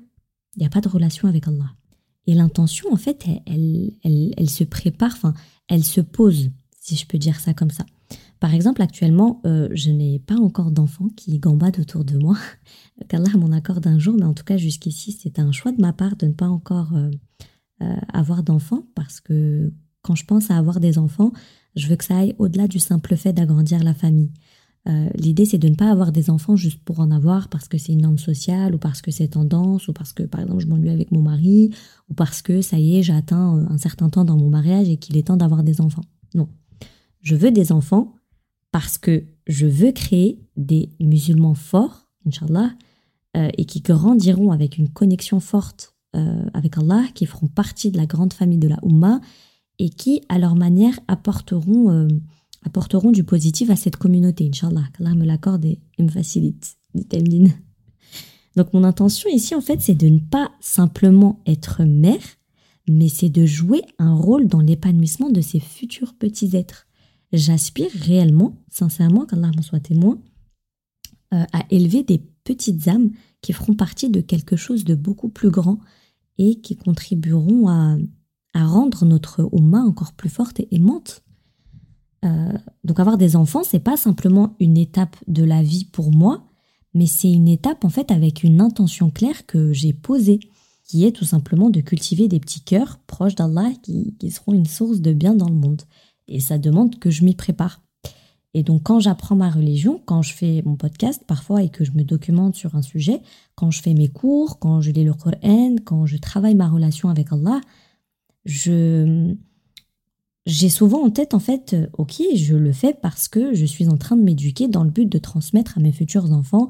il 0.55 0.59
n'y 0.59 0.65
a 0.65 0.69
pas 0.69 0.81
de 0.81 0.89
relation 0.89 1.27
avec 1.27 1.47
Allah. 1.47 1.71
Et 2.27 2.35
l'intention, 2.35 2.91
en 2.91 2.97
fait, 2.97 3.25
elle, 3.47 3.93
elle, 4.03 4.33
elle 4.37 4.49
se 4.49 4.63
prépare, 4.63 5.13
enfin, 5.13 5.33
elle 5.67 5.83
se 5.83 6.01
pose, 6.01 6.51
si 6.79 6.95
je 6.95 7.07
peux 7.07 7.17
dire 7.17 7.39
ça 7.39 7.53
comme 7.53 7.71
ça. 7.71 7.85
Par 8.41 8.55
exemple, 8.55 8.81
actuellement, 8.81 9.39
euh, 9.45 9.69
je 9.71 9.91
n'ai 9.91 10.17
pas 10.17 10.35
encore 10.35 10.71
d'enfants 10.71 11.09
qui 11.15 11.37
gambadent 11.37 11.79
autour 11.79 12.03
de 12.03 12.17
moi. 12.17 12.35
Qu'Allah 13.07 13.37
m'en 13.37 13.51
accorde 13.51 13.85
un 13.85 13.99
jour, 13.99 14.15
mais 14.17 14.25
en 14.25 14.33
tout 14.33 14.43
cas, 14.43 14.57
jusqu'ici, 14.57 15.11
c'est 15.11 15.37
un 15.37 15.51
choix 15.51 15.71
de 15.71 15.79
ma 15.79 15.93
part 15.93 16.15
de 16.15 16.25
ne 16.25 16.31
pas 16.31 16.47
encore 16.47 16.91
euh, 16.95 17.11
euh, 17.83 17.95
avoir 18.11 18.41
d'enfants 18.41 18.83
parce 18.95 19.21
que 19.21 19.71
quand 20.01 20.15
je 20.15 20.25
pense 20.25 20.49
à 20.49 20.57
avoir 20.57 20.79
des 20.79 20.97
enfants, 20.97 21.31
je 21.75 21.87
veux 21.87 21.95
que 21.95 22.03
ça 22.03 22.17
aille 22.17 22.33
au-delà 22.39 22.67
du 22.67 22.79
simple 22.79 23.15
fait 23.15 23.31
d'agrandir 23.31 23.83
la 23.83 23.93
famille. 23.93 24.31
L'idée, 25.13 25.45
c'est 25.45 25.59
de 25.59 25.69
ne 25.69 25.75
pas 25.75 25.91
avoir 25.91 26.11
des 26.11 26.31
enfants 26.31 26.55
juste 26.55 26.83
pour 26.83 27.01
en 27.01 27.11
avoir 27.11 27.49
parce 27.49 27.67
que 27.67 27.77
c'est 27.77 27.93
une 27.93 28.01
norme 28.01 28.17
sociale 28.17 28.73
ou 28.73 28.79
parce 28.79 29.03
que 29.03 29.11
c'est 29.11 29.27
tendance 29.27 29.87
ou 29.87 29.93
parce 29.93 30.11
que, 30.11 30.23
par 30.23 30.41
exemple, 30.41 30.59
je 30.59 30.65
m'ennuie 30.65 30.89
avec 30.89 31.11
mon 31.11 31.21
mari 31.21 31.69
ou 32.09 32.15
parce 32.15 32.41
que, 32.41 32.61
ça 32.61 32.79
y 32.79 32.97
est, 32.97 33.03
j'ai 33.03 33.13
atteint 33.13 33.63
un 33.69 33.77
certain 33.77 34.09
temps 34.09 34.25
dans 34.25 34.37
mon 34.37 34.49
mariage 34.49 34.89
et 34.89 34.97
qu'il 34.97 35.17
est 35.17 35.27
temps 35.27 35.37
d'avoir 35.37 35.61
des 35.61 35.81
enfants. 35.81 36.01
Non. 36.33 36.49
Je 37.21 37.35
veux 37.35 37.51
des 37.51 37.71
enfants 37.71 38.15
parce 38.71 38.97
que 38.97 39.23
je 39.47 39.67
veux 39.67 39.91
créer 39.91 40.39
des 40.55 40.89
musulmans 40.99 41.55
forts, 41.55 42.07
Inch'Allah, 42.25 42.71
euh, 43.37 43.49
et 43.57 43.65
qui 43.65 43.81
grandiront 43.81 44.51
avec 44.51 44.77
une 44.77 44.89
connexion 44.89 45.39
forte 45.39 45.95
euh, 46.15 46.45
avec 46.53 46.77
Allah, 46.77 47.05
qui 47.13 47.25
feront 47.25 47.47
partie 47.47 47.91
de 47.91 47.97
la 47.97 48.05
grande 48.05 48.33
famille 48.33 48.57
de 48.57 48.67
la 48.67 48.79
Ummah 48.83 49.21
et 49.79 49.89
qui, 49.89 50.21
à 50.29 50.37
leur 50.37 50.55
manière, 50.55 50.99
apporteront, 51.07 51.89
euh, 51.89 52.07
apporteront 52.65 53.11
du 53.11 53.23
positif 53.23 53.69
à 53.69 53.75
cette 53.75 53.97
communauté, 53.97 54.49
Inch'Allah. 54.49 54.83
Qu'Allah 54.97 55.15
me 55.15 55.25
l'accorde 55.25 55.65
et, 55.65 55.79
me 55.99 56.09
facilite, 56.09 56.75
dit 56.93 57.51
Donc 58.55 58.73
mon 58.73 58.83
intention 58.83 59.29
ici, 59.29 59.55
en 59.55 59.61
fait, 59.61 59.81
c'est 59.81 59.95
de 59.95 60.07
ne 60.07 60.19
pas 60.19 60.51
simplement 60.59 61.41
être 61.45 61.83
mère, 61.83 62.19
mais 62.89 63.07
c'est 63.07 63.29
de 63.29 63.45
jouer 63.45 63.81
un 63.97 64.13
rôle 64.13 64.47
dans 64.47 64.59
l'épanouissement 64.59 65.29
de 65.29 65.41
ces 65.41 65.59
futurs 65.59 66.13
petits 66.15 66.55
êtres. 66.55 66.87
J'aspire 67.33 67.91
réellement, 67.93 68.57
sincèrement, 68.69 69.25
qu'Allah 69.25 69.51
m'en 69.55 69.61
soit 69.61 69.79
témoin, 69.79 70.19
à 71.31 71.63
élever 71.69 72.03
des 72.03 72.21
petites 72.43 72.89
âmes 72.89 73.11
qui 73.41 73.53
feront 73.53 73.73
partie 73.73 74.09
de 74.09 74.21
quelque 74.21 74.55
chose 74.55 74.83
de 74.83 74.95
beaucoup 74.95 75.29
plus 75.29 75.49
grand 75.49 75.79
et 76.37 76.59
qui 76.61 76.75
contribueront 76.75 77.67
à, 77.67 77.97
rendre 78.53 79.05
notre 79.05 79.47
Oumma 79.51 79.79
encore 79.79 80.13
plus 80.13 80.29
forte 80.29 80.59
et 80.59 80.67
aimante. 80.71 81.23
Euh, 82.25 82.51
donc 82.83 82.99
avoir 82.99 83.17
des 83.17 83.35
enfants, 83.35 83.63
c'est 83.63 83.79
pas 83.79 83.97
simplement 83.97 84.55
une 84.59 84.77
étape 84.77 85.15
de 85.27 85.43
la 85.43 85.63
vie 85.63 85.85
pour 85.85 86.11
moi, 86.11 86.43
mais 86.93 87.05
c'est 87.05 87.31
une 87.31 87.47
étape 87.47 87.85
en 87.85 87.89
fait 87.89 88.11
avec 88.11 88.43
une 88.43 88.59
intention 88.59 89.09
claire 89.09 89.45
que 89.45 89.71
j'ai 89.71 89.93
posée, 89.93 90.39
qui 90.83 91.05
est 91.05 91.13
tout 91.13 91.25
simplement 91.25 91.69
de 91.69 91.79
cultiver 91.79 92.27
des 92.27 92.41
petits 92.41 92.61
cœurs 92.61 92.99
proches 93.07 93.35
d'Allah 93.35 93.71
qui 93.81 94.13
seront 94.29 94.53
une 94.53 94.65
source 94.65 94.99
de 94.99 95.13
bien 95.13 95.33
dans 95.33 95.49
le 95.49 95.55
monde. 95.55 95.83
Et 96.31 96.39
ça 96.39 96.57
demande 96.57 96.97
que 96.99 97.09
je 97.09 97.23
m'y 97.23 97.35
prépare. 97.35 97.81
Et 98.53 98.63
donc 98.63 98.83
quand 98.83 98.99
j'apprends 98.99 99.35
ma 99.35 99.49
religion, 99.49 100.01
quand 100.05 100.21
je 100.21 100.33
fais 100.33 100.61
mon 100.65 100.75
podcast 100.75 101.23
parfois 101.25 101.63
et 101.63 101.69
que 101.69 101.83
je 101.83 101.91
me 101.91 102.03
documente 102.03 102.55
sur 102.55 102.75
un 102.75 102.81
sujet, 102.81 103.21
quand 103.55 103.71
je 103.71 103.81
fais 103.81 103.93
mes 103.93 104.09
cours, 104.09 104.59
quand 104.59 104.81
je 104.81 104.91
lis 104.91 105.05
le 105.05 105.13
Coran, 105.13 105.75
quand 105.85 106.05
je 106.05 106.17
travaille 106.17 106.55
ma 106.55 106.67
relation 106.67 107.09
avec 107.09 107.31
Allah, 107.31 107.61
je 108.45 109.35
j'ai 110.47 110.69
souvent 110.69 111.03
en 111.03 111.11
tête 111.11 111.33
en 111.33 111.39
fait, 111.39 111.75
ok, 111.93 112.21
je 112.35 112.55
le 112.55 112.73
fais 112.73 112.93
parce 112.93 113.27
que 113.27 113.53
je 113.53 113.65
suis 113.65 113.87
en 113.89 113.97
train 113.97 114.17
de 114.17 114.23
m'éduquer 114.23 114.67
dans 114.67 114.83
le 114.83 114.89
but 114.89 115.05
de 115.05 115.19
transmettre 115.19 115.77
à 115.77 115.81
mes 115.81 115.91
futurs 115.91 116.31
enfants 116.33 116.67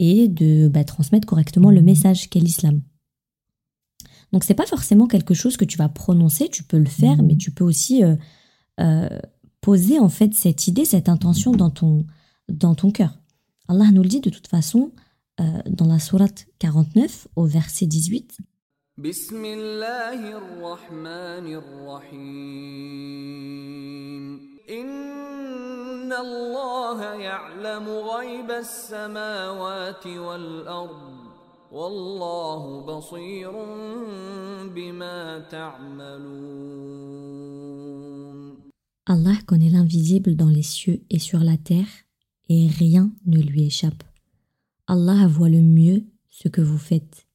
et 0.00 0.26
de 0.28 0.68
bah, 0.68 0.84
transmettre 0.84 1.26
correctement 1.26 1.70
le 1.70 1.80
message 1.80 2.28
qu'est 2.28 2.40
l'islam. 2.40 2.82
Donc 4.32 4.42
c'est 4.42 4.54
pas 4.54 4.66
forcément 4.66 5.06
quelque 5.06 5.32
chose 5.32 5.56
que 5.56 5.64
tu 5.64 5.78
vas 5.78 5.88
prononcer, 5.88 6.48
tu 6.48 6.64
peux 6.64 6.78
le 6.78 6.86
faire, 6.86 7.22
mais 7.22 7.36
tu 7.36 7.52
peux 7.52 7.62
aussi 7.62 8.02
euh, 8.02 8.16
euh, 8.80 9.08
poser 9.60 9.98
en 9.98 10.08
fait 10.08 10.34
cette 10.34 10.68
idée, 10.68 10.84
cette 10.84 11.08
intention 11.08 11.52
dans 11.52 11.70
ton, 11.70 12.04
dans 12.48 12.74
ton 12.74 12.90
cœur. 12.90 13.18
Allah 13.68 13.86
nous 13.92 14.02
le 14.02 14.08
dit 14.08 14.20
de 14.20 14.30
toute 14.30 14.48
façon 14.48 14.92
euh, 15.40 15.44
dans 15.66 15.86
la 15.86 15.98
sourate 15.98 16.46
49 16.58 17.28
au 17.36 17.46
verset 17.46 17.86
18. 17.86 18.38
Allah 39.06 39.36
connaît 39.46 39.70
l'invisible 39.70 40.34
dans 40.34 40.48
les 40.48 40.62
cieux 40.62 41.02
et 41.10 41.18
sur 41.18 41.40
la 41.40 41.58
terre, 41.58 41.86
et 42.48 42.68
rien 42.68 43.12
ne 43.26 43.40
lui 43.40 43.64
échappe. 43.64 44.02
Allah 44.86 45.26
voit 45.26 45.50
le 45.50 45.60
mieux 45.60 46.04
ce 46.30 46.48
que 46.48 46.62
vous 46.62 46.78
faites. 46.78 47.26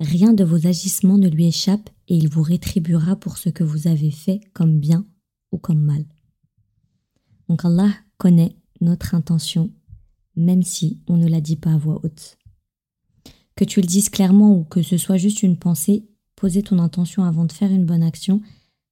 Rien 0.00 0.32
de 0.32 0.42
vos 0.42 0.66
agissements 0.66 1.18
ne 1.18 1.28
lui 1.28 1.46
échappe 1.46 1.88
et 2.08 2.16
il 2.16 2.28
vous 2.28 2.42
rétribuera 2.42 3.16
pour 3.16 3.38
ce 3.38 3.48
que 3.48 3.62
vous 3.62 3.86
avez 3.86 4.10
fait 4.10 4.40
comme 4.52 4.80
bien 4.80 5.06
ou 5.52 5.58
comme 5.58 5.80
mal. 5.80 6.04
Donc 7.48 7.64
Allah 7.64 7.92
connaît 8.18 8.56
notre 8.80 9.14
intention, 9.14 9.70
même 10.34 10.62
si 10.62 11.00
on 11.06 11.16
ne 11.16 11.28
la 11.28 11.40
dit 11.40 11.56
pas 11.56 11.74
à 11.74 11.78
voix 11.78 12.00
haute. 12.04 12.38
Que 13.54 13.64
tu 13.64 13.80
le 13.80 13.86
dises 13.86 14.08
clairement 14.08 14.52
ou 14.52 14.64
que 14.64 14.82
ce 14.82 14.96
soit 14.96 15.16
juste 15.16 15.44
une 15.44 15.58
pensée, 15.58 16.08
poser 16.34 16.62
ton 16.62 16.80
intention 16.80 17.22
avant 17.22 17.44
de 17.44 17.52
faire 17.52 17.70
une 17.70 17.86
bonne 17.86 18.02
action, 18.02 18.40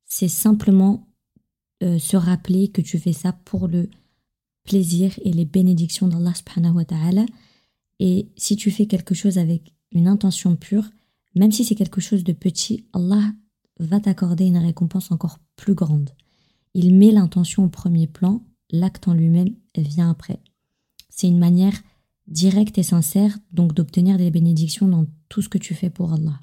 c'est 0.04 0.28
simplement 0.28 1.08
euh, 1.82 1.98
se 1.98 2.16
rappeler 2.16 2.68
que 2.68 2.80
tu 2.80 2.98
fais 2.98 3.12
ça 3.12 3.32
pour 3.32 3.68
le 3.68 3.88
plaisir 4.64 5.12
et 5.22 5.32
les 5.32 5.44
bénédictions 5.44 6.08
d'Allah. 6.08 6.32
Et 7.98 8.28
si 8.36 8.56
tu 8.56 8.70
fais 8.70 8.86
quelque 8.86 9.14
chose 9.14 9.38
avec 9.38 9.74
une 9.92 10.08
intention 10.08 10.56
pure, 10.56 10.88
même 11.34 11.52
si 11.52 11.64
c'est 11.64 11.74
quelque 11.74 12.00
chose 12.00 12.24
de 12.24 12.32
petit, 12.32 12.84
Allah 12.92 13.32
va 13.78 14.00
t'accorder 14.00 14.44
une 14.44 14.58
récompense 14.58 15.10
encore 15.10 15.38
plus 15.56 15.74
grande. 15.74 16.10
Il 16.74 16.94
met 16.94 17.10
l'intention 17.10 17.64
au 17.64 17.68
premier 17.68 18.06
plan, 18.06 18.42
l'acte 18.70 19.08
en 19.08 19.14
lui-même 19.14 19.54
vient 19.76 20.10
après. 20.10 20.40
C'est 21.10 21.28
une 21.28 21.38
manière 21.38 21.74
directe 22.28 22.78
et 22.78 22.82
sincère 22.82 23.38
donc 23.52 23.74
d'obtenir 23.74 24.18
des 24.18 24.30
bénédictions 24.30 24.88
dans 24.88 25.06
tout 25.28 25.42
ce 25.42 25.48
que 25.48 25.58
tu 25.58 25.74
fais 25.74 25.90
pour 25.90 26.12
Allah. 26.12 26.38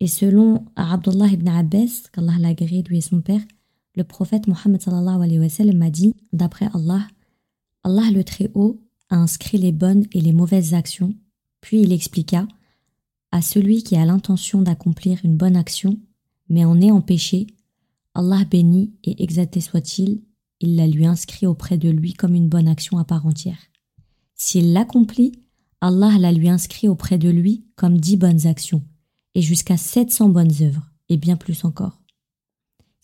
Et 0.00 0.06
selon 0.06 0.64
Abdullah 0.76 1.28
ibn 1.28 1.48
Abbas, 1.48 2.08
qu'Allah 2.12 2.38
l'a 2.38 2.52
lui 2.52 2.98
et 2.98 3.00
son 3.00 3.20
père, 3.20 3.40
le 3.98 4.04
prophète 4.04 4.46
Mohammed 4.46 4.80
sallallahu 4.80 5.90
dit, 5.90 6.14
d'après 6.32 6.68
Allah, 6.72 7.06
Allah 7.82 8.10
le 8.12 8.22
Très-Haut 8.22 8.80
a 9.10 9.16
inscrit 9.16 9.58
les 9.58 9.72
bonnes 9.72 10.06
et 10.12 10.20
les 10.20 10.32
mauvaises 10.32 10.72
actions, 10.72 11.14
puis 11.60 11.82
il 11.82 11.92
expliqua, 11.92 12.46
à 13.32 13.42
celui 13.42 13.82
qui 13.82 13.96
a 13.96 14.04
l'intention 14.04 14.62
d'accomplir 14.62 15.18
une 15.24 15.36
bonne 15.36 15.56
action, 15.56 15.98
mais 16.48 16.64
en 16.64 16.80
est 16.80 16.92
empêché, 16.92 17.48
Allah 18.14 18.44
béni 18.44 18.92
et 19.02 19.20
exalté 19.20 19.60
soit-il, 19.60 20.22
il 20.60 20.76
la 20.76 20.86
lui 20.86 21.04
inscrit 21.04 21.46
auprès 21.46 21.76
de 21.76 21.90
lui 21.90 22.14
comme 22.14 22.36
une 22.36 22.48
bonne 22.48 22.68
action 22.68 22.98
à 22.98 23.04
part 23.04 23.26
entière. 23.26 23.58
S'il 24.36 24.72
l'accomplit, 24.72 25.32
Allah 25.80 26.16
la 26.20 26.30
lui 26.30 26.48
inscrit 26.48 26.88
auprès 26.88 27.18
de 27.18 27.28
lui 27.28 27.64
comme 27.74 27.98
dix 27.98 28.16
bonnes 28.16 28.46
actions, 28.46 28.84
et 29.34 29.42
jusqu'à 29.42 29.76
sept 29.76 30.12
cents 30.12 30.28
bonnes 30.28 30.62
œuvres, 30.62 30.88
et 31.08 31.16
bien 31.16 31.36
plus 31.36 31.64
encore. 31.64 32.00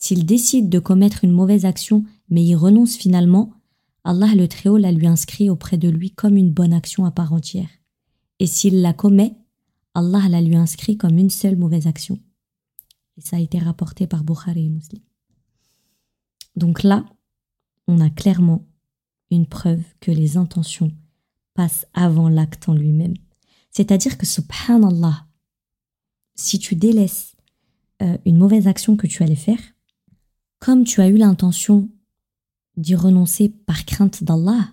S'il 0.04 0.26
décide 0.26 0.68
de 0.68 0.80
commettre 0.80 1.24
une 1.24 1.32
mauvaise 1.32 1.64
action 1.64 2.04
mais 2.28 2.44
y 2.44 2.54
renonce 2.54 2.94
finalement, 2.94 3.54
Allah 4.04 4.34
le 4.34 4.46
Très-Haut 4.48 4.76
la 4.76 4.92
lui 4.92 5.06
inscrit 5.06 5.48
auprès 5.48 5.78
de 5.78 5.88
lui 5.88 6.10
comme 6.10 6.36
une 6.36 6.52
bonne 6.52 6.74
action 6.74 7.06
à 7.06 7.10
part 7.10 7.32
entière. 7.32 7.70
Et 8.38 8.46
s'il 8.46 8.82
la 8.82 8.92
commet, 8.92 9.34
Allah 9.94 10.28
la 10.28 10.42
lui 10.42 10.56
inscrit 10.56 10.98
comme 10.98 11.16
une 11.16 11.30
seule 11.30 11.56
mauvaise 11.56 11.86
action. 11.86 12.20
Et 13.16 13.22
ça 13.22 13.36
a 13.36 13.40
été 13.40 13.58
rapporté 13.58 14.06
par 14.06 14.24
Bukhari 14.24 14.66
et 14.66 14.68
Muslim. 14.68 15.00
Donc 16.54 16.82
là, 16.82 17.06
on 17.88 17.98
a 17.98 18.10
clairement 18.10 18.66
une 19.30 19.46
preuve 19.46 19.84
que 20.00 20.10
les 20.10 20.36
intentions 20.36 20.92
passent 21.54 21.86
avant 21.94 22.28
l'acte 22.28 22.68
en 22.68 22.74
lui-même. 22.74 23.14
C'est-à-dire 23.70 24.18
que 24.18 24.26
subhanallah, 24.26 25.26
si 26.34 26.58
tu 26.58 26.76
délaisses 26.76 27.36
euh, 28.02 28.18
une 28.26 28.36
mauvaise 28.36 28.66
action 28.66 28.98
que 28.98 29.06
tu 29.06 29.22
allais 29.22 29.34
faire, 29.34 29.73
comme 30.64 30.84
tu 30.84 31.02
as 31.02 31.08
eu 31.08 31.18
l'intention 31.18 31.90
d'y 32.78 32.94
renoncer 32.94 33.50
par 33.50 33.84
crainte 33.84 34.24
d'Allah, 34.24 34.70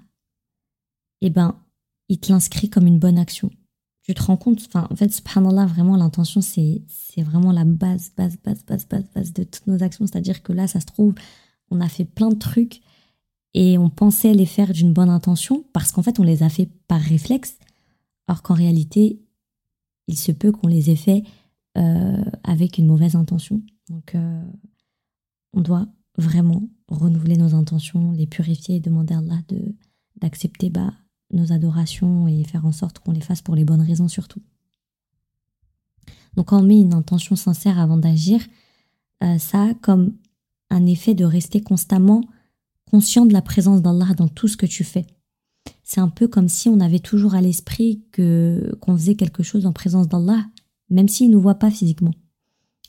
eh 1.20 1.30
ben, 1.30 1.60
il 2.08 2.18
te 2.18 2.32
l'inscrit 2.32 2.70
comme 2.70 2.88
une 2.88 2.98
bonne 2.98 3.18
action. 3.18 3.50
Tu 4.02 4.14
te 4.14 4.24
rends 4.24 4.38
compte, 4.38 4.62
enfin, 4.66 4.88
en 4.90 4.96
fait, 4.96 5.12
subhanallah, 5.12 5.66
vraiment, 5.66 5.98
l'intention, 5.98 6.40
c'est, 6.40 6.82
vraiment 7.18 7.52
la 7.52 7.66
base, 7.66 8.14
base, 8.16 8.38
base, 8.42 8.64
base, 8.64 8.88
base, 8.88 9.04
base 9.14 9.34
de 9.34 9.44
toutes 9.44 9.68
nos 9.68 9.84
actions. 9.84 10.08
C'est-à-dire 10.08 10.42
que 10.44 10.54
là, 10.54 10.66
ça 10.66 10.80
se 10.80 10.86
trouve, 10.86 11.14
on 11.70 11.82
a 11.82 11.90
fait 11.90 12.06
plein 12.06 12.30
de 12.30 12.40
trucs 12.40 12.80
et 13.54 13.78
on 13.78 13.90
pensait 13.90 14.34
les 14.34 14.46
faire 14.46 14.72
d'une 14.72 14.94
bonne 14.94 15.10
intention 15.10 15.66
parce 15.74 15.92
qu'en 15.92 16.04
fait, 16.04 16.22
on 16.22 16.24
les 16.24 16.42
a 16.42 16.48
fait 16.48 16.70
par 16.88 17.02
réflexe, 17.02 17.58
alors 18.30 18.44
qu'en 18.44 18.54
réalité, 18.54 19.20
il 20.08 20.18
se 20.18 20.32
peut 20.32 20.54
qu'on 20.54 20.68
les 20.68 20.90
ait 20.90 20.96
fait 20.96 21.24
euh, 21.78 22.24
avec 22.46 22.78
une 22.78 22.88
mauvaise 22.88 23.18
intention. 23.18 23.62
Donc, 23.90 24.16
euh, 24.16 24.42
on 25.54 25.62
doit 25.62 25.88
vraiment 26.18 26.70
renouveler 26.88 27.38
nos 27.38 27.56
intentions, 27.56 28.12
les 28.12 28.28
purifier 28.28 28.76
et 28.76 28.80
demander 28.80 29.14
à 29.14 29.20
Allah 29.20 29.42
d'accepter 30.22 30.70
bah, 30.70 30.94
nos 31.32 31.52
adorations 31.52 32.28
et 32.28 32.44
faire 32.44 32.66
en 32.66 32.72
sorte 32.72 33.00
qu'on 33.00 33.12
les 33.12 33.22
fasse 33.22 33.42
pour 33.42 33.56
les 33.56 33.66
bonnes 33.66 33.82
raisons 33.82 34.08
surtout. 34.08 34.42
Donc 36.36 36.48
quand 36.48 36.60
on 36.60 36.66
met 36.66 36.80
une 36.80 36.94
intention 36.94 37.36
sincère 37.36 37.80
avant 37.80 37.98
d'agir, 37.98 38.42
euh, 39.24 39.38
ça 39.38 39.64
a 39.64 39.74
comme 39.74 40.14
un 40.70 40.86
effet 40.86 41.14
de 41.14 41.26
rester 41.26 41.62
constamment 41.62 42.22
conscient 42.90 43.26
de 43.26 43.34
la 43.34 43.42
présence 43.42 43.82
d'Allah 43.82 44.14
dans 44.18 44.28
tout 44.28 44.48
ce 44.48 44.58
que 44.58 44.66
tu 44.66 44.84
fais. 44.84 45.06
C'est 45.84 46.02
un 46.02 46.10
peu 46.10 46.28
comme 46.28 46.50
si 46.50 46.70
on 46.70 46.80
avait 46.80 47.00
toujours 47.00 47.36
à 47.36 47.42
l'esprit 47.42 48.04
que 48.12 48.76
qu'on 48.82 48.96
faisait 48.96 49.16
quelque 49.16 49.44
chose 49.44 49.66
en 49.66 49.74
présence 49.74 50.08
d'Allah, 50.08 50.46
même 50.90 51.08
s'il 51.08 51.28
ne 51.28 51.34
nous 51.34 51.42
voit 51.42 51.56
pas 51.56 51.72
physiquement. 51.72 52.14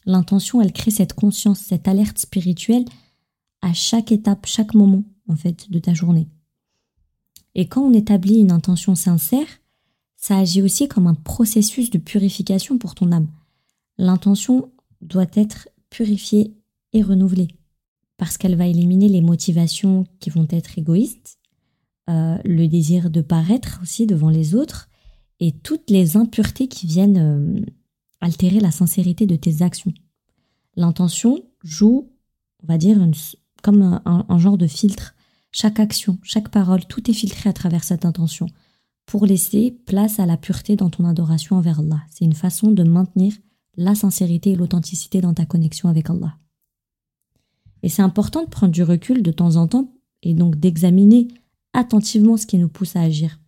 L'intention, 0.04 0.60
elle 0.60 0.72
crée 0.72 0.90
cette 0.90 1.14
conscience, 1.14 1.60
cette 1.60 1.88
alerte 1.88 2.18
spirituelle 2.18 2.84
à 3.60 3.72
chaque 3.72 4.12
étape, 4.12 4.46
chaque 4.46 4.74
moment, 4.74 5.04
en 5.28 5.36
fait, 5.36 5.70
de 5.70 5.78
ta 5.78 5.94
journée. 5.94 6.28
Et 7.54 7.66
quand 7.66 7.82
on 7.82 7.92
établit 7.92 8.40
une 8.40 8.52
intention 8.52 8.94
sincère, 8.94 9.46
ça 10.16 10.38
agit 10.38 10.62
aussi 10.62 10.88
comme 10.88 11.06
un 11.06 11.14
processus 11.14 11.90
de 11.90 11.98
purification 11.98 12.78
pour 12.78 12.94
ton 12.94 13.12
âme. 13.12 13.28
L'intention 13.98 14.70
doit 15.00 15.26
être 15.34 15.68
purifiée 15.90 16.54
et 16.92 17.02
renouvelée 17.02 17.48
parce 18.16 18.38
qu'elle 18.38 18.54
va 18.54 18.68
éliminer 18.68 19.08
les 19.08 19.20
motivations 19.20 20.06
qui 20.20 20.30
vont 20.30 20.46
être 20.50 20.78
égoïstes, 20.78 21.40
euh, 22.08 22.38
le 22.44 22.68
désir 22.68 23.10
de 23.10 23.20
paraître 23.20 23.80
aussi 23.82 24.06
devant 24.06 24.30
les 24.30 24.54
autres 24.54 24.88
et 25.40 25.50
toutes 25.50 25.90
les 25.90 26.16
impuretés 26.16 26.68
qui 26.68 26.86
viennent 26.86 27.18
euh, 27.18 27.60
altérer 28.22 28.60
la 28.60 28.70
sincérité 28.70 29.26
de 29.26 29.36
tes 29.36 29.60
actions. 29.60 29.92
L'intention 30.76 31.42
joue, 31.62 32.08
on 32.62 32.66
va 32.66 32.78
dire, 32.78 32.98
comme 33.62 33.82
un, 33.82 34.24
un 34.26 34.38
genre 34.38 34.56
de 34.56 34.66
filtre. 34.66 35.14
Chaque 35.50 35.80
action, 35.80 36.18
chaque 36.22 36.48
parole, 36.48 36.86
tout 36.86 37.10
est 37.10 37.14
filtré 37.14 37.50
à 37.50 37.52
travers 37.52 37.84
cette 37.84 38.06
intention 38.06 38.46
pour 39.04 39.26
laisser 39.26 39.76
place 39.86 40.18
à 40.18 40.26
la 40.26 40.38
pureté 40.38 40.76
dans 40.76 40.88
ton 40.88 41.04
adoration 41.04 41.56
envers 41.56 41.80
Allah. 41.80 42.00
C'est 42.10 42.24
une 42.24 42.32
façon 42.32 42.70
de 42.70 42.82
maintenir 42.82 43.34
la 43.76 43.94
sincérité 43.94 44.52
et 44.52 44.56
l'authenticité 44.56 45.20
dans 45.20 45.34
ta 45.34 45.44
connexion 45.44 45.88
avec 45.88 46.08
Allah. 46.08 46.38
Et 47.82 47.88
c'est 47.88 48.02
important 48.02 48.44
de 48.44 48.48
prendre 48.48 48.72
du 48.72 48.82
recul 48.82 49.22
de 49.22 49.32
temps 49.32 49.56
en 49.56 49.66
temps 49.66 49.92
et 50.22 50.34
donc 50.34 50.56
d'examiner 50.56 51.28
attentivement 51.72 52.36
ce 52.36 52.46
qui 52.46 52.58
nous 52.58 52.68
pousse 52.68 52.96
à 52.96 53.02
agir. 53.02 53.40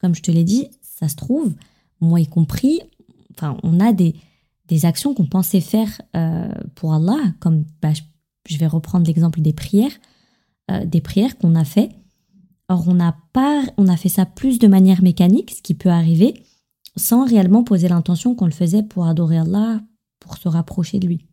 Comme 0.00 0.14
je 0.14 0.22
te 0.22 0.30
l'ai 0.30 0.44
dit, 0.44 0.68
ça 0.80 1.08
se 1.08 1.16
trouve, 1.16 1.54
moi 2.00 2.20
y 2.20 2.26
compris, 2.26 2.80
on 3.62 3.80
a 3.80 3.92
des, 3.92 4.14
actions 4.84 5.14
qu'on 5.14 5.26
pensait 5.26 5.60
faire 5.60 6.00
euh, 6.16 6.48
pour 6.76 6.94
Allah, 6.94 7.18
comme 7.40 7.64
bah, 7.82 7.92
je, 8.46 8.56
vais 8.56 8.68
reprendre 8.68 9.06
l'exemple 9.06 9.40
des 9.40 9.52
prières, 9.52 9.90
euh, 10.70 10.84
des 10.84 11.00
prières 11.00 11.36
qu'on 11.38 11.54
a 11.56 11.64
fait. 11.64 11.90
Or, 12.68 12.84
on 12.86 13.00
a 13.00 13.16
pas, 13.32 13.64
fait 13.96 14.08
ça 14.08 14.26
plus 14.26 14.60
de 14.60 14.68
manière 14.68 15.02
mécanique, 15.02 15.50
ce 15.50 15.62
qui 15.62 15.74
peut 15.74 15.88
arriver, 15.88 16.44
sans 16.96 17.24
réellement 17.24 17.64
poser 17.64 17.88
l'intention 17.88 18.36
qu'on 18.36 18.44
le 18.44 18.52
faisait 18.52 18.84
pour 18.84 19.06
adorer 19.06 19.38
Allah, 19.38 19.80
pour 20.20 20.36
se 20.36 20.48
rapprocher 20.48 21.00
de 21.00 21.08
lui. 21.08 21.26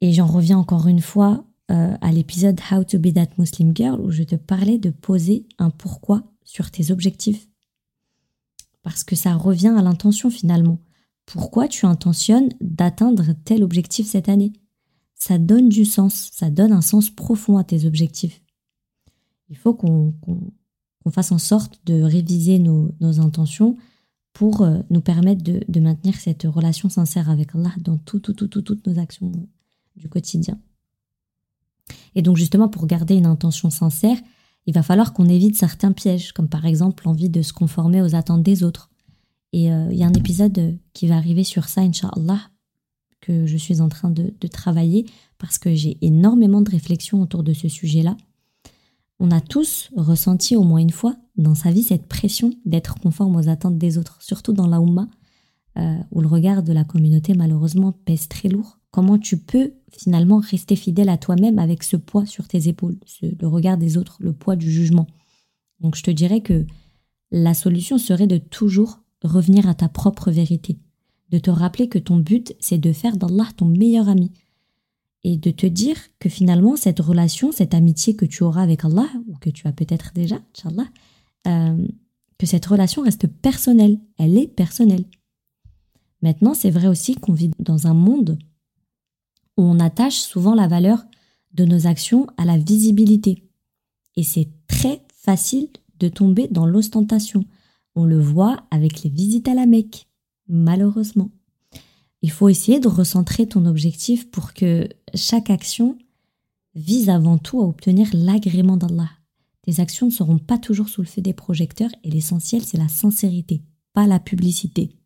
Et 0.00 0.14
j'en 0.14 0.26
reviens 0.26 0.56
encore 0.56 0.86
une 0.86 1.02
fois 1.02 1.44
euh, 1.70 1.94
à 2.00 2.10
l'épisode 2.10 2.58
How 2.70 2.84
to 2.84 2.98
be 2.98 3.12
that 3.12 3.28
Muslim 3.36 3.76
girl 3.76 4.00
où 4.00 4.10
je 4.10 4.22
te 4.22 4.34
parlais 4.34 4.78
de 4.78 4.88
poser 4.88 5.46
un 5.58 5.68
pourquoi 5.68 6.22
sur 6.42 6.70
tes 6.70 6.90
objectifs. 6.90 7.49
Parce 8.82 9.04
que 9.04 9.16
ça 9.16 9.34
revient 9.34 9.74
à 9.76 9.82
l'intention 9.82 10.30
finalement. 10.30 10.78
Pourquoi 11.26 11.68
tu 11.68 11.86
intentionnes 11.86 12.48
d'atteindre 12.60 13.34
tel 13.44 13.62
objectif 13.62 14.06
cette 14.06 14.28
année? 14.28 14.52
Ça 15.14 15.38
donne 15.38 15.68
du 15.68 15.84
sens, 15.84 16.30
ça 16.32 16.50
donne 16.50 16.72
un 16.72 16.80
sens 16.80 17.10
profond 17.10 17.58
à 17.58 17.64
tes 17.64 17.86
objectifs. 17.86 18.42
Il 19.48 19.56
faut 19.56 19.74
qu'on 19.74 20.14
fasse 21.10 21.32
en 21.32 21.38
sorte 21.38 21.80
de 21.84 22.02
réviser 22.02 22.58
nos, 22.58 22.94
intentions 23.20 23.76
pour 24.32 24.62
euh, 24.62 24.78
nous 24.90 25.00
permettre 25.00 25.42
de, 25.42 25.62
de, 25.68 25.80
maintenir 25.80 26.14
cette 26.14 26.44
relation 26.44 26.88
sincère 26.88 27.28
avec 27.28 27.54
Allah 27.54 27.72
dans 27.80 27.98
tout, 27.98 28.20
tout, 28.20 28.32
tout, 28.32 28.48
toutes 28.48 28.86
nos 28.86 28.98
actions 28.98 29.32
du 29.96 30.08
quotidien. 30.08 30.58
Et 32.14 32.22
donc 32.22 32.36
justement, 32.36 32.68
pour 32.68 32.86
garder 32.86 33.14
une 33.14 33.26
intention 33.26 33.70
sincère, 33.70 34.18
il 34.70 34.72
va 34.72 34.84
falloir 34.84 35.12
qu'on 35.12 35.28
évite 35.28 35.56
certains 35.56 35.90
pièges, 35.90 36.30
comme 36.30 36.48
par 36.48 36.64
exemple 36.64 37.02
l'envie 37.04 37.28
de 37.28 37.42
se 37.42 37.52
conformer 37.52 38.02
aux 38.02 38.14
attentes 38.14 38.44
des 38.44 38.62
autres. 38.62 38.88
Et 39.52 39.72
euh, 39.72 39.88
il 39.90 39.98
y 39.98 40.04
a 40.04 40.06
un 40.06 40.12
épisode 40.12 40.78
qui 40.92 41.08
va 41.08 41.16
arriver 41.16 41.42
sur 41.42 41.64
ça, 41.64 41.80
Inch'Allah, 41.80 42.38
que 43.20 43.46
je 43.46 43.56
suis 43.56 43.80
en 43.80 43.88
train 43.88 44.10
de, 44.10 44.32
travailler, 44.46 45.06
parce 45.38 45.58
que 45.58 45.74
j'ai 45.74 45.98
énormément 46.02 46.60
de 46.60 46.70
réflexions 46.70 47.20
autour 47.20 47.42
de 47.42 47.52
ce 47.52 47.66
sujet-là. 47.66 48.16
On 49.18 49.32
a 49.32 49.40
tous 49.40 49.90
ressenti 49.96 50.54
au 50.54 50.62
moins 50.62 50.78
une 50.78 50.90
fois 50.90 51.16
dans 51.36 51.56
sa 51.56 51.72
vie 51.72 51.82
cette 51.82 52.06
pression 52.06 52.52
d'être 52.64 52.94
conforme 53.00 53.34
aux 53.34 53.48
attentes 53.48 53.76
des 53.76 53.98
autres, 53.98 54.18
surtout 54.22 54.52
dans 54.52 54.68
la 54.68 54.78
Ummah, 54.78 55.08
euh, 55.78 55.96
où 56.10 56.20
le 56.20 56.26
regard 56.26 56.62
de 56.62 56.72
la 56.72 56.84
communauté 56.84 57.34
malheureusement 57.34 57.92
pèse 57.92 58.28
très 58.28 58.48
lourd. 58.48 58.78
Comment 58.90 59.18
tu 59.18 59.38
peux 59.38 59.74
finalement 59.92 60.38
rester 60.38 60.74
fidèle 60.74 61.08
à 61.08 61.16
toi-même 61.16 61.58
avec 61.58 61.84
ce 61.84 61.96
poids 61.96 62.26
sur 62.26 62.48
tes 62.48 62.68
épaules, 62.68 62.98
le 63.22 63.46
regard 63.46 63.78
des 63.78 63.96
autres, 63.96 64.16
le 64.20 64.32
poids 64.32 64.56
du 64.56 64.70
jugement? 64.70 65.06
Donc 65.80 65.96
je 65.96 66.02
te 66.02 66.10
dirais 66.10 66.40
que 66.40 66.66
la 67.30 67.54
solution 67.54 67.98
serait 67.98 68.26
de 68.26 68.38
toujours 68.38 69.00
revenir 69.22 69.68
à 69.68 69.74
ta 69.74 69.88
propre 69.88 70.30
vérité, 70.30 70.78
de 71.30 71.38
te 71.38 71.50
rappeler 71.50 71.88
que 71.88 71.98
ton 71.98 72.16
but 72.16 72.54
c'est 72.58 72.78
de 72.78 72.92
faire 72.92 73.16
d'Allah 73.16 73.48
ton 73.56 73.66
meilleur 73.66 74.08
ami 74.08 74.32
et 75.22 75.36
de 75.36 75.50
te 75.50 75.66
dire 75.66 75.96
que 76.18 76.28
finalement 76.28 76.76
cette 76.76 77.00
relation, 77.00 77.52
cette 77.52 77.74
amitié 77.74 78.16
que 78.16 78.24
tu 78.24 78.42
auras 78.42 78.62
avec 78.62 78.84
Allah 78.84 79.08
ou 79.28 79.36
que 79.38 79.50
tu 79.50 79.66
as 79.66 79.72
peut-être 79.72 80.12
déjà, 80.14 80.40
Inch'Allah, 80.56 80.88
euh, 81.46 81.86
que 82.38 82.46
cette 82.46 82.66
relation 82.66 83.02
reste 83.02 83.26
personnelle, 83.26 83.98
elle 84.18 84.36
est 84.38 84.48
personnelle. 84.48 85.04
Maintenant, 86.22 86.54
c'est 86.54 86.70
vrai 86.70 86.88
aussi 86.88 87.14
qu'on 87.14 87.32
vit 87.32 87.50
dans 87.58 87.86
un 87.86 87.94
monde 87.94 88.38
où 89.56 89.62
on 89.62 89.80
attache 89.80 90.18
souvent 90.18 90.54
la 90.54 90.68
valeur 90.68 91.04
de 91.54 91.64
nos 91.64 91.86
actions 91.86 92.26
à 92.36 92.44
la 92.44 92.58
visibilité. 92.58 93.44
Et 94.16 94.22
c'est 94.22 94.48
très 94.66 95.02
facile 95.14 95.68
de 95.98 96.08
tomber 96.08 96.48
dans 96.48 96.66
l'ostentation. 96.66 97.44
On 97.94 98.04
le 98.04 98.20
voit 98.20 98.64
avec 98.70 99.02
les 99.02 99.10
visites 99.10 99.48
à 99.48 99.54
la 99.54 99.66
Mecque, 99.66 100.08
malheureusement. 100.48 101.30
Il 102.22 102.30
faut 102.30 102.48
essayer 102.48 102.80
de 102.80 102.88
recentrer 102.88 103.46
ton 103.46 103.64
objectif 103.66 104.30
pour 104.30 104.52
que 104.52 104.88
chaque 105.14 105.50
action 105.50 105.96
vise 106.74 107.08
avant 107.08 107.38
tout 107.38 107.60
à 107.60 107.64
obtenir 107.64 108.08
l'agrément 108.12 108.76
d'Allah. 108.76 109.08
Tes 109.62 109.80
actions 109.80 110.06
ne 110.06 110.12
seront 110.12 110.38
pas 110.38 110.58
toujours 110.58 110.88
sous 110.88 111.02
le 111.02 111.06
feu 111.06 111.22
des 111.22 111.32
projecteurs 111.32 111.90
et 112.04 112.10
l'essentiel 112.10 112.62
c'est 112.62 112.78
la 112.78 112.88
sincérité, 112.88 113.62
pas 113.92 114.06
la 114.06 114.20
publicité. 114.20 114.99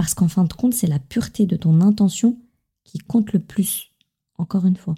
Parce 0.00 0.14
qu'en 0.14 0.28
fin 0.28 0.44
de 0.44 0.52
compte, 0.54 0.72
c'est 0.72 0.86
la 0.86 0.98
pureté 0.98 1.44
de 1.44 1.56
ton 1.56 1.82
intention 1.82 2.38
qui 2.84 2.96
compte 2.96 3.34
le 3.34 3.38
plus, 3.38 3.90
encore 4.38 4.64
une 4.64 4.78
fois. 4.78 4.94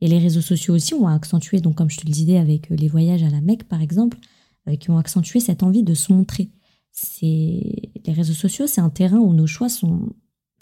Et 0.00 0.08
les 0.08 0.18
réseaux 0.18 0.40
sociaux 0.40 0.74
aussi 0.74 0.92
ont 0.94 1.06
accentué, 1.06 1.60
donc 1.60 1.76
comme 1.76 1.88
je 1.88 1.98
te 1.98 2.04
le 2.04 2.10
disais 2.10 2.38
avec 2.38 2.72
euh, 2.72 2.74
les 2.74 2.88
voyages 2.88 3.22
à 3.22 3.30
la 3.30 3.40
Mecque 3.40 3.62
par 3.62 3.80
exemple, 3.80 4.18
euh, 4.66 4.74
qui 4.74 4.90
ont 4.90 4.98
accentué 4.98 5.38
cette 5.38 5.62
envie 5.62 5.84
de 5.84 5.94
se 5.94 6.12
montrer. 6.12 6.50
Les 7.12 7.92
réseaux 8.08 8.32
sociaux, 8.32 8.66
c'est 8.66 8.80
un 8.80 8.90
terrain 8.90 9.18
où 9.18 9.32
nos 9.34 9.46
choix 9.46 9.68
sont 9.68 10.12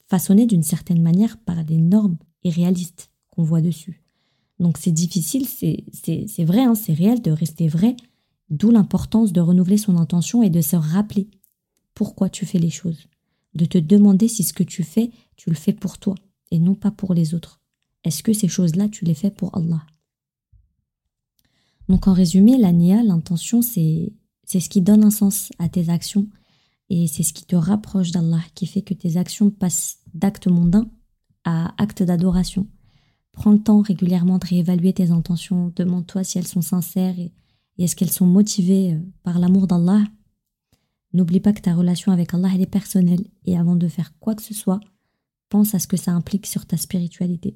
façonnés 0.06 0.44
d'une 0.44 0.62
certaine 0.62 1.00
manière 1.00 1.38
par 1.38 1.64
des 1.64 1.78
normes 1.78 2.18
irréalistes 2.44 3.10
qu'on 3.30 3.42
voit 3.42 3.62
dessus. 3.62 4.02
Donc 4.58 4.76
c'est 4.76 4.92
difficile, 4.92 5.46
c'est 5.48 6.44
vrai, 6.44 6.64
hein, 6.64 6.74
c'est 6.74 6.92
réel 6.92 7.22
de 7.22 7.30
rester 7.30 7.68
vrai, 7.68 7.96
d'où 8.50 8.70
l'importance 8.70 9.32
de 9.32 9.40
renouveler 9.40 9.78
son 9.78 9.96
intention 9.96 10.42
et 10.42 10.50
de 10.50 10.60
se 10.60 10.76
rappeler 10.76 11.30
pourquoi 11.94 12.28
tu 12.28 12.44
fais 12.44 12.58
les 12.58 12.68
choses, 12.68 13.08
de 13.54 13.64
te 13.64 13.78
demander 13.78 14.28
si 14.28 14.44
ce 14.44 14.52
que 14.52 14.62
tu 14.62 14.82
fais 14.82 15.10
tu 15.40 15.48
le 15.48 15.56
fais 15.56 15.72
pour 15.72 15.98
toi 15.98 16.14
et 16.50 16.58
non 16.58 16.74
pas 16.74 16.90
pour 16.90 17.14
les 17.14 17.32
autres. 17.32 17.62
Est-ce 18.04 18.22
que 18.22 18.34
ces 18.34 18.48
choses-là, 18.48 18.88
tu 18.88 19.06
les 19.06 19.14
fais 19.14 19.30
pour 19.30 19.56
Allah? 19.56 19.86
Donc 21.88 22.06
en 22.06 22.12
résumé, 22.12 22.58
la 22.58 22.72
nia, 22.72 23.02
l'intention, 23.02 23.62
c'est 23.62 24.12
c'est 24.44 24.60
ce 24.60 24.68
qui 24.68 24.82
donne 24.82 25.04
un 25.04 25.10
sens 25.10 25.50
à 25.58 25.68
tes 25.68 25.90
actions 25.90 26.28
et 26.88 27.06
c'est 27.06 27.22
ce 27.22 27.32
qui 27.32 27.46
te 27.46 27.56
rapproche 27.56 28.10
d'Allah, 28.10 28.42
qui 28.54 28.66
fait 28.66 28.82
que 28.82 28.94
tes 28.94 29.16
actions 29.16 29.50
passent 29.50 30.00
d'actes 30.12 30.48
mondains 30.48 30.90
à 31.44 31.72
actes 31.80 32.02
d'adoration. 32.02 32.66
Prends 33.32 33.52
le 33.52 33.62
temps 33.62 33.80
régulièrement 33.80 34.38
de 34.38 34.46
réévaluer 34.46 34.92
tes 34.92 35.10
intentions, 35.10 35.72
demande-toi 35.74 36.24
si 36.24 36.36
elles 36.38 36.48
sont 36.48 36.62
sincères 36.62 37.18
et, 37.18 37.32
et 37.78 37.84
est-ce 37.84 37.94
qu'elles 37.96 38.10
sont 38.10 38.26
motivées 38.26 38.94
euh, 38.94 39.00
par 39.22 39.38
l'amour 39.38 39.66
d'Allah? 39.68 40.02
N'oublie 41.12 41.40
pas 41.40 41.52
que 41.52 41.60
ta 41.60 41.74
relation 41.74 42.12
avec 42.12 42.34
Allah, 42.34 42.54
est 42.54 42.66
personnelle 42.66 43.24
et 43.44 43.58
avant 43.58 43.76
de 43.76 43.88
faire 43.88 44.16
quoi 44.18 44.34
que 44.34 44.42
ce 44.42 44.54
soit, 44.54 44.80
pense 45.48 45.74
à 45.74 45.78
ce 45.78 45.88
que 45.88 45.96
ça 45.96 46.12
implique 46.12 46.46
sur 46.46 46.66
ta 46.66 46.76
spiritualité. 46.76 47.54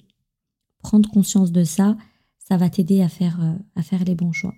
Prendre 0.82 1.08
conscience 1.10 1.52
de 1.52 1.64
ça, 1.64 1.96
ça 2.38 2.56
va 2.56 2.68
t'aider 2.68 3.00
à 3.00 3.08
faire, 3.08 3.40
euh, 3.40 3.54
à 3.76 3.82
faire 3.82 4.04
les 4.04 4.14
bons 4.14 4.32
choix. 4.32 4.54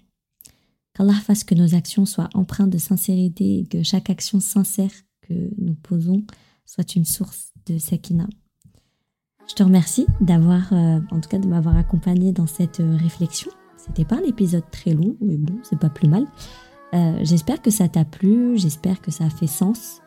Qu'Allah 0.95 1.13
fasse 1.13 1.45
que 1.45 1.55
nos 1.55 1.75
actions 1.75 2.07
soient 2.07 2.31
empreintes 2.35 2.71
de 2.71 2.79
sincérité 2.79 3.61
et 3.61 3.67
que 3.67 3.83
chaque 3.83 4.11
action 4.11 4.41
sincère 4.41 4.91
que 5.21 5.51
nous 5.59 5.75
posons 5.75 6.25
soit 6.65 6.97
une 6.97 7.05
source 7.05 7.53
de 7.67 7.79
sakina. 7.79 8.27
Je 9.49 9.55
te 9.55 9.63
remercie 9.63 10.07
d'avoir, 10.21 10.73
euh, 10.73 11.01
en 11.11 11.21
tout 11.21 11.29
cas 11.29 11.39
de 11.39 11.47
m'avoir 11.47 11.77
accompagné 11.77 12.33
dans 12.33 12.47
cette 12.47 12.81
euh, 12.81 12.97
réflexion. 12.97 13.51
C'était 13.77 14.05
pas 14.05 14.17
un 14.17 14.25
épisode 14.25 14.69
très 14.73 14.95
long, 14.95 15.17
mais 15.21 15.37
bon, 15.37 15.55
c'est 15.63 15.79
pas 15.79 15.91
plus 15.91 16.09
mal. 16.09 16.27
J'espère 17.23 17.63
que 17.63 17.71
ça 17.71 17.89
t'a 17.89 18.05
plu, 18.05 18.59
j'espère 18.59 19.01
que 19.01 19.11
ça 19.11 19.25
a 19.25 19.31
fait 19.31 19.47
sens. 19.47 20.01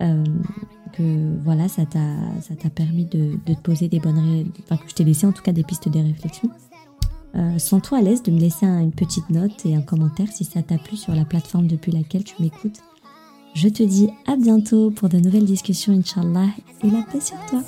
Euh, 0.00 0.24
que 0.92 1.42
voilà, 1.42 1.68
ça 1.68 1.84
t'a, 1.84 2.70
permis 2.70 3.04
de, 3.04 3.38
de, 3.44 3.54
te 3.54 3.60
poser 3.60 3.88
des 3.88 3.98
bonnes, 3.98 4.46
enfin 4.62 4.76
que 4.76 4.88
je 4.88 4.94
t'ai 4.94 5.04
laissé 5.04 5.26
en 5.26 5.32
tout 5.32 5.42
cas 5.42 5.52
des 5.52 5.64
pistes 5.64 5.88
de 5.88 5.98
réflexion. 5.98 6.50
Euh, 7.36 7.58
Sens-toi 7.58 7.98
à 7.98 8.00
l'aise 8.00 8.22
de 8.22 8.30
me 8.30 8.38
laisser 8.38 8.64
une 8.64 8.92
petite 8.92 9.28
note 9.30 9.66
et 9.66 9.74
un 9.74 9.82
commentaire 9.82 10.28
si 10.30 10.44
ça 10.44 10.62
t'a 10.62 10.78
plu 10.78 10.96
sur 10.96 11.14
la 11.14 11.24
plateforme 11.24 11.66
depuis 11.66 11.92
laquelle 11.92 12.24
tu 12.24 12.40
m'écoutes. 12.40 12.80
Je 13.54 13.68
te 13.68 13.82
dis 13.82 14.08
à 14.26 14.36
bientôt 14.36 14.90
pour 14.90 15.08
de 15.08 15.18
nouvelles 15.18 15.44
discussions, 15.44 15.92
Inch'Allah, 15.92 16.48
et 16.84 16.90
la 16.90 17.02
paix 17.02 17.20
sur 17.20 17.38
toi. 17.46 17.62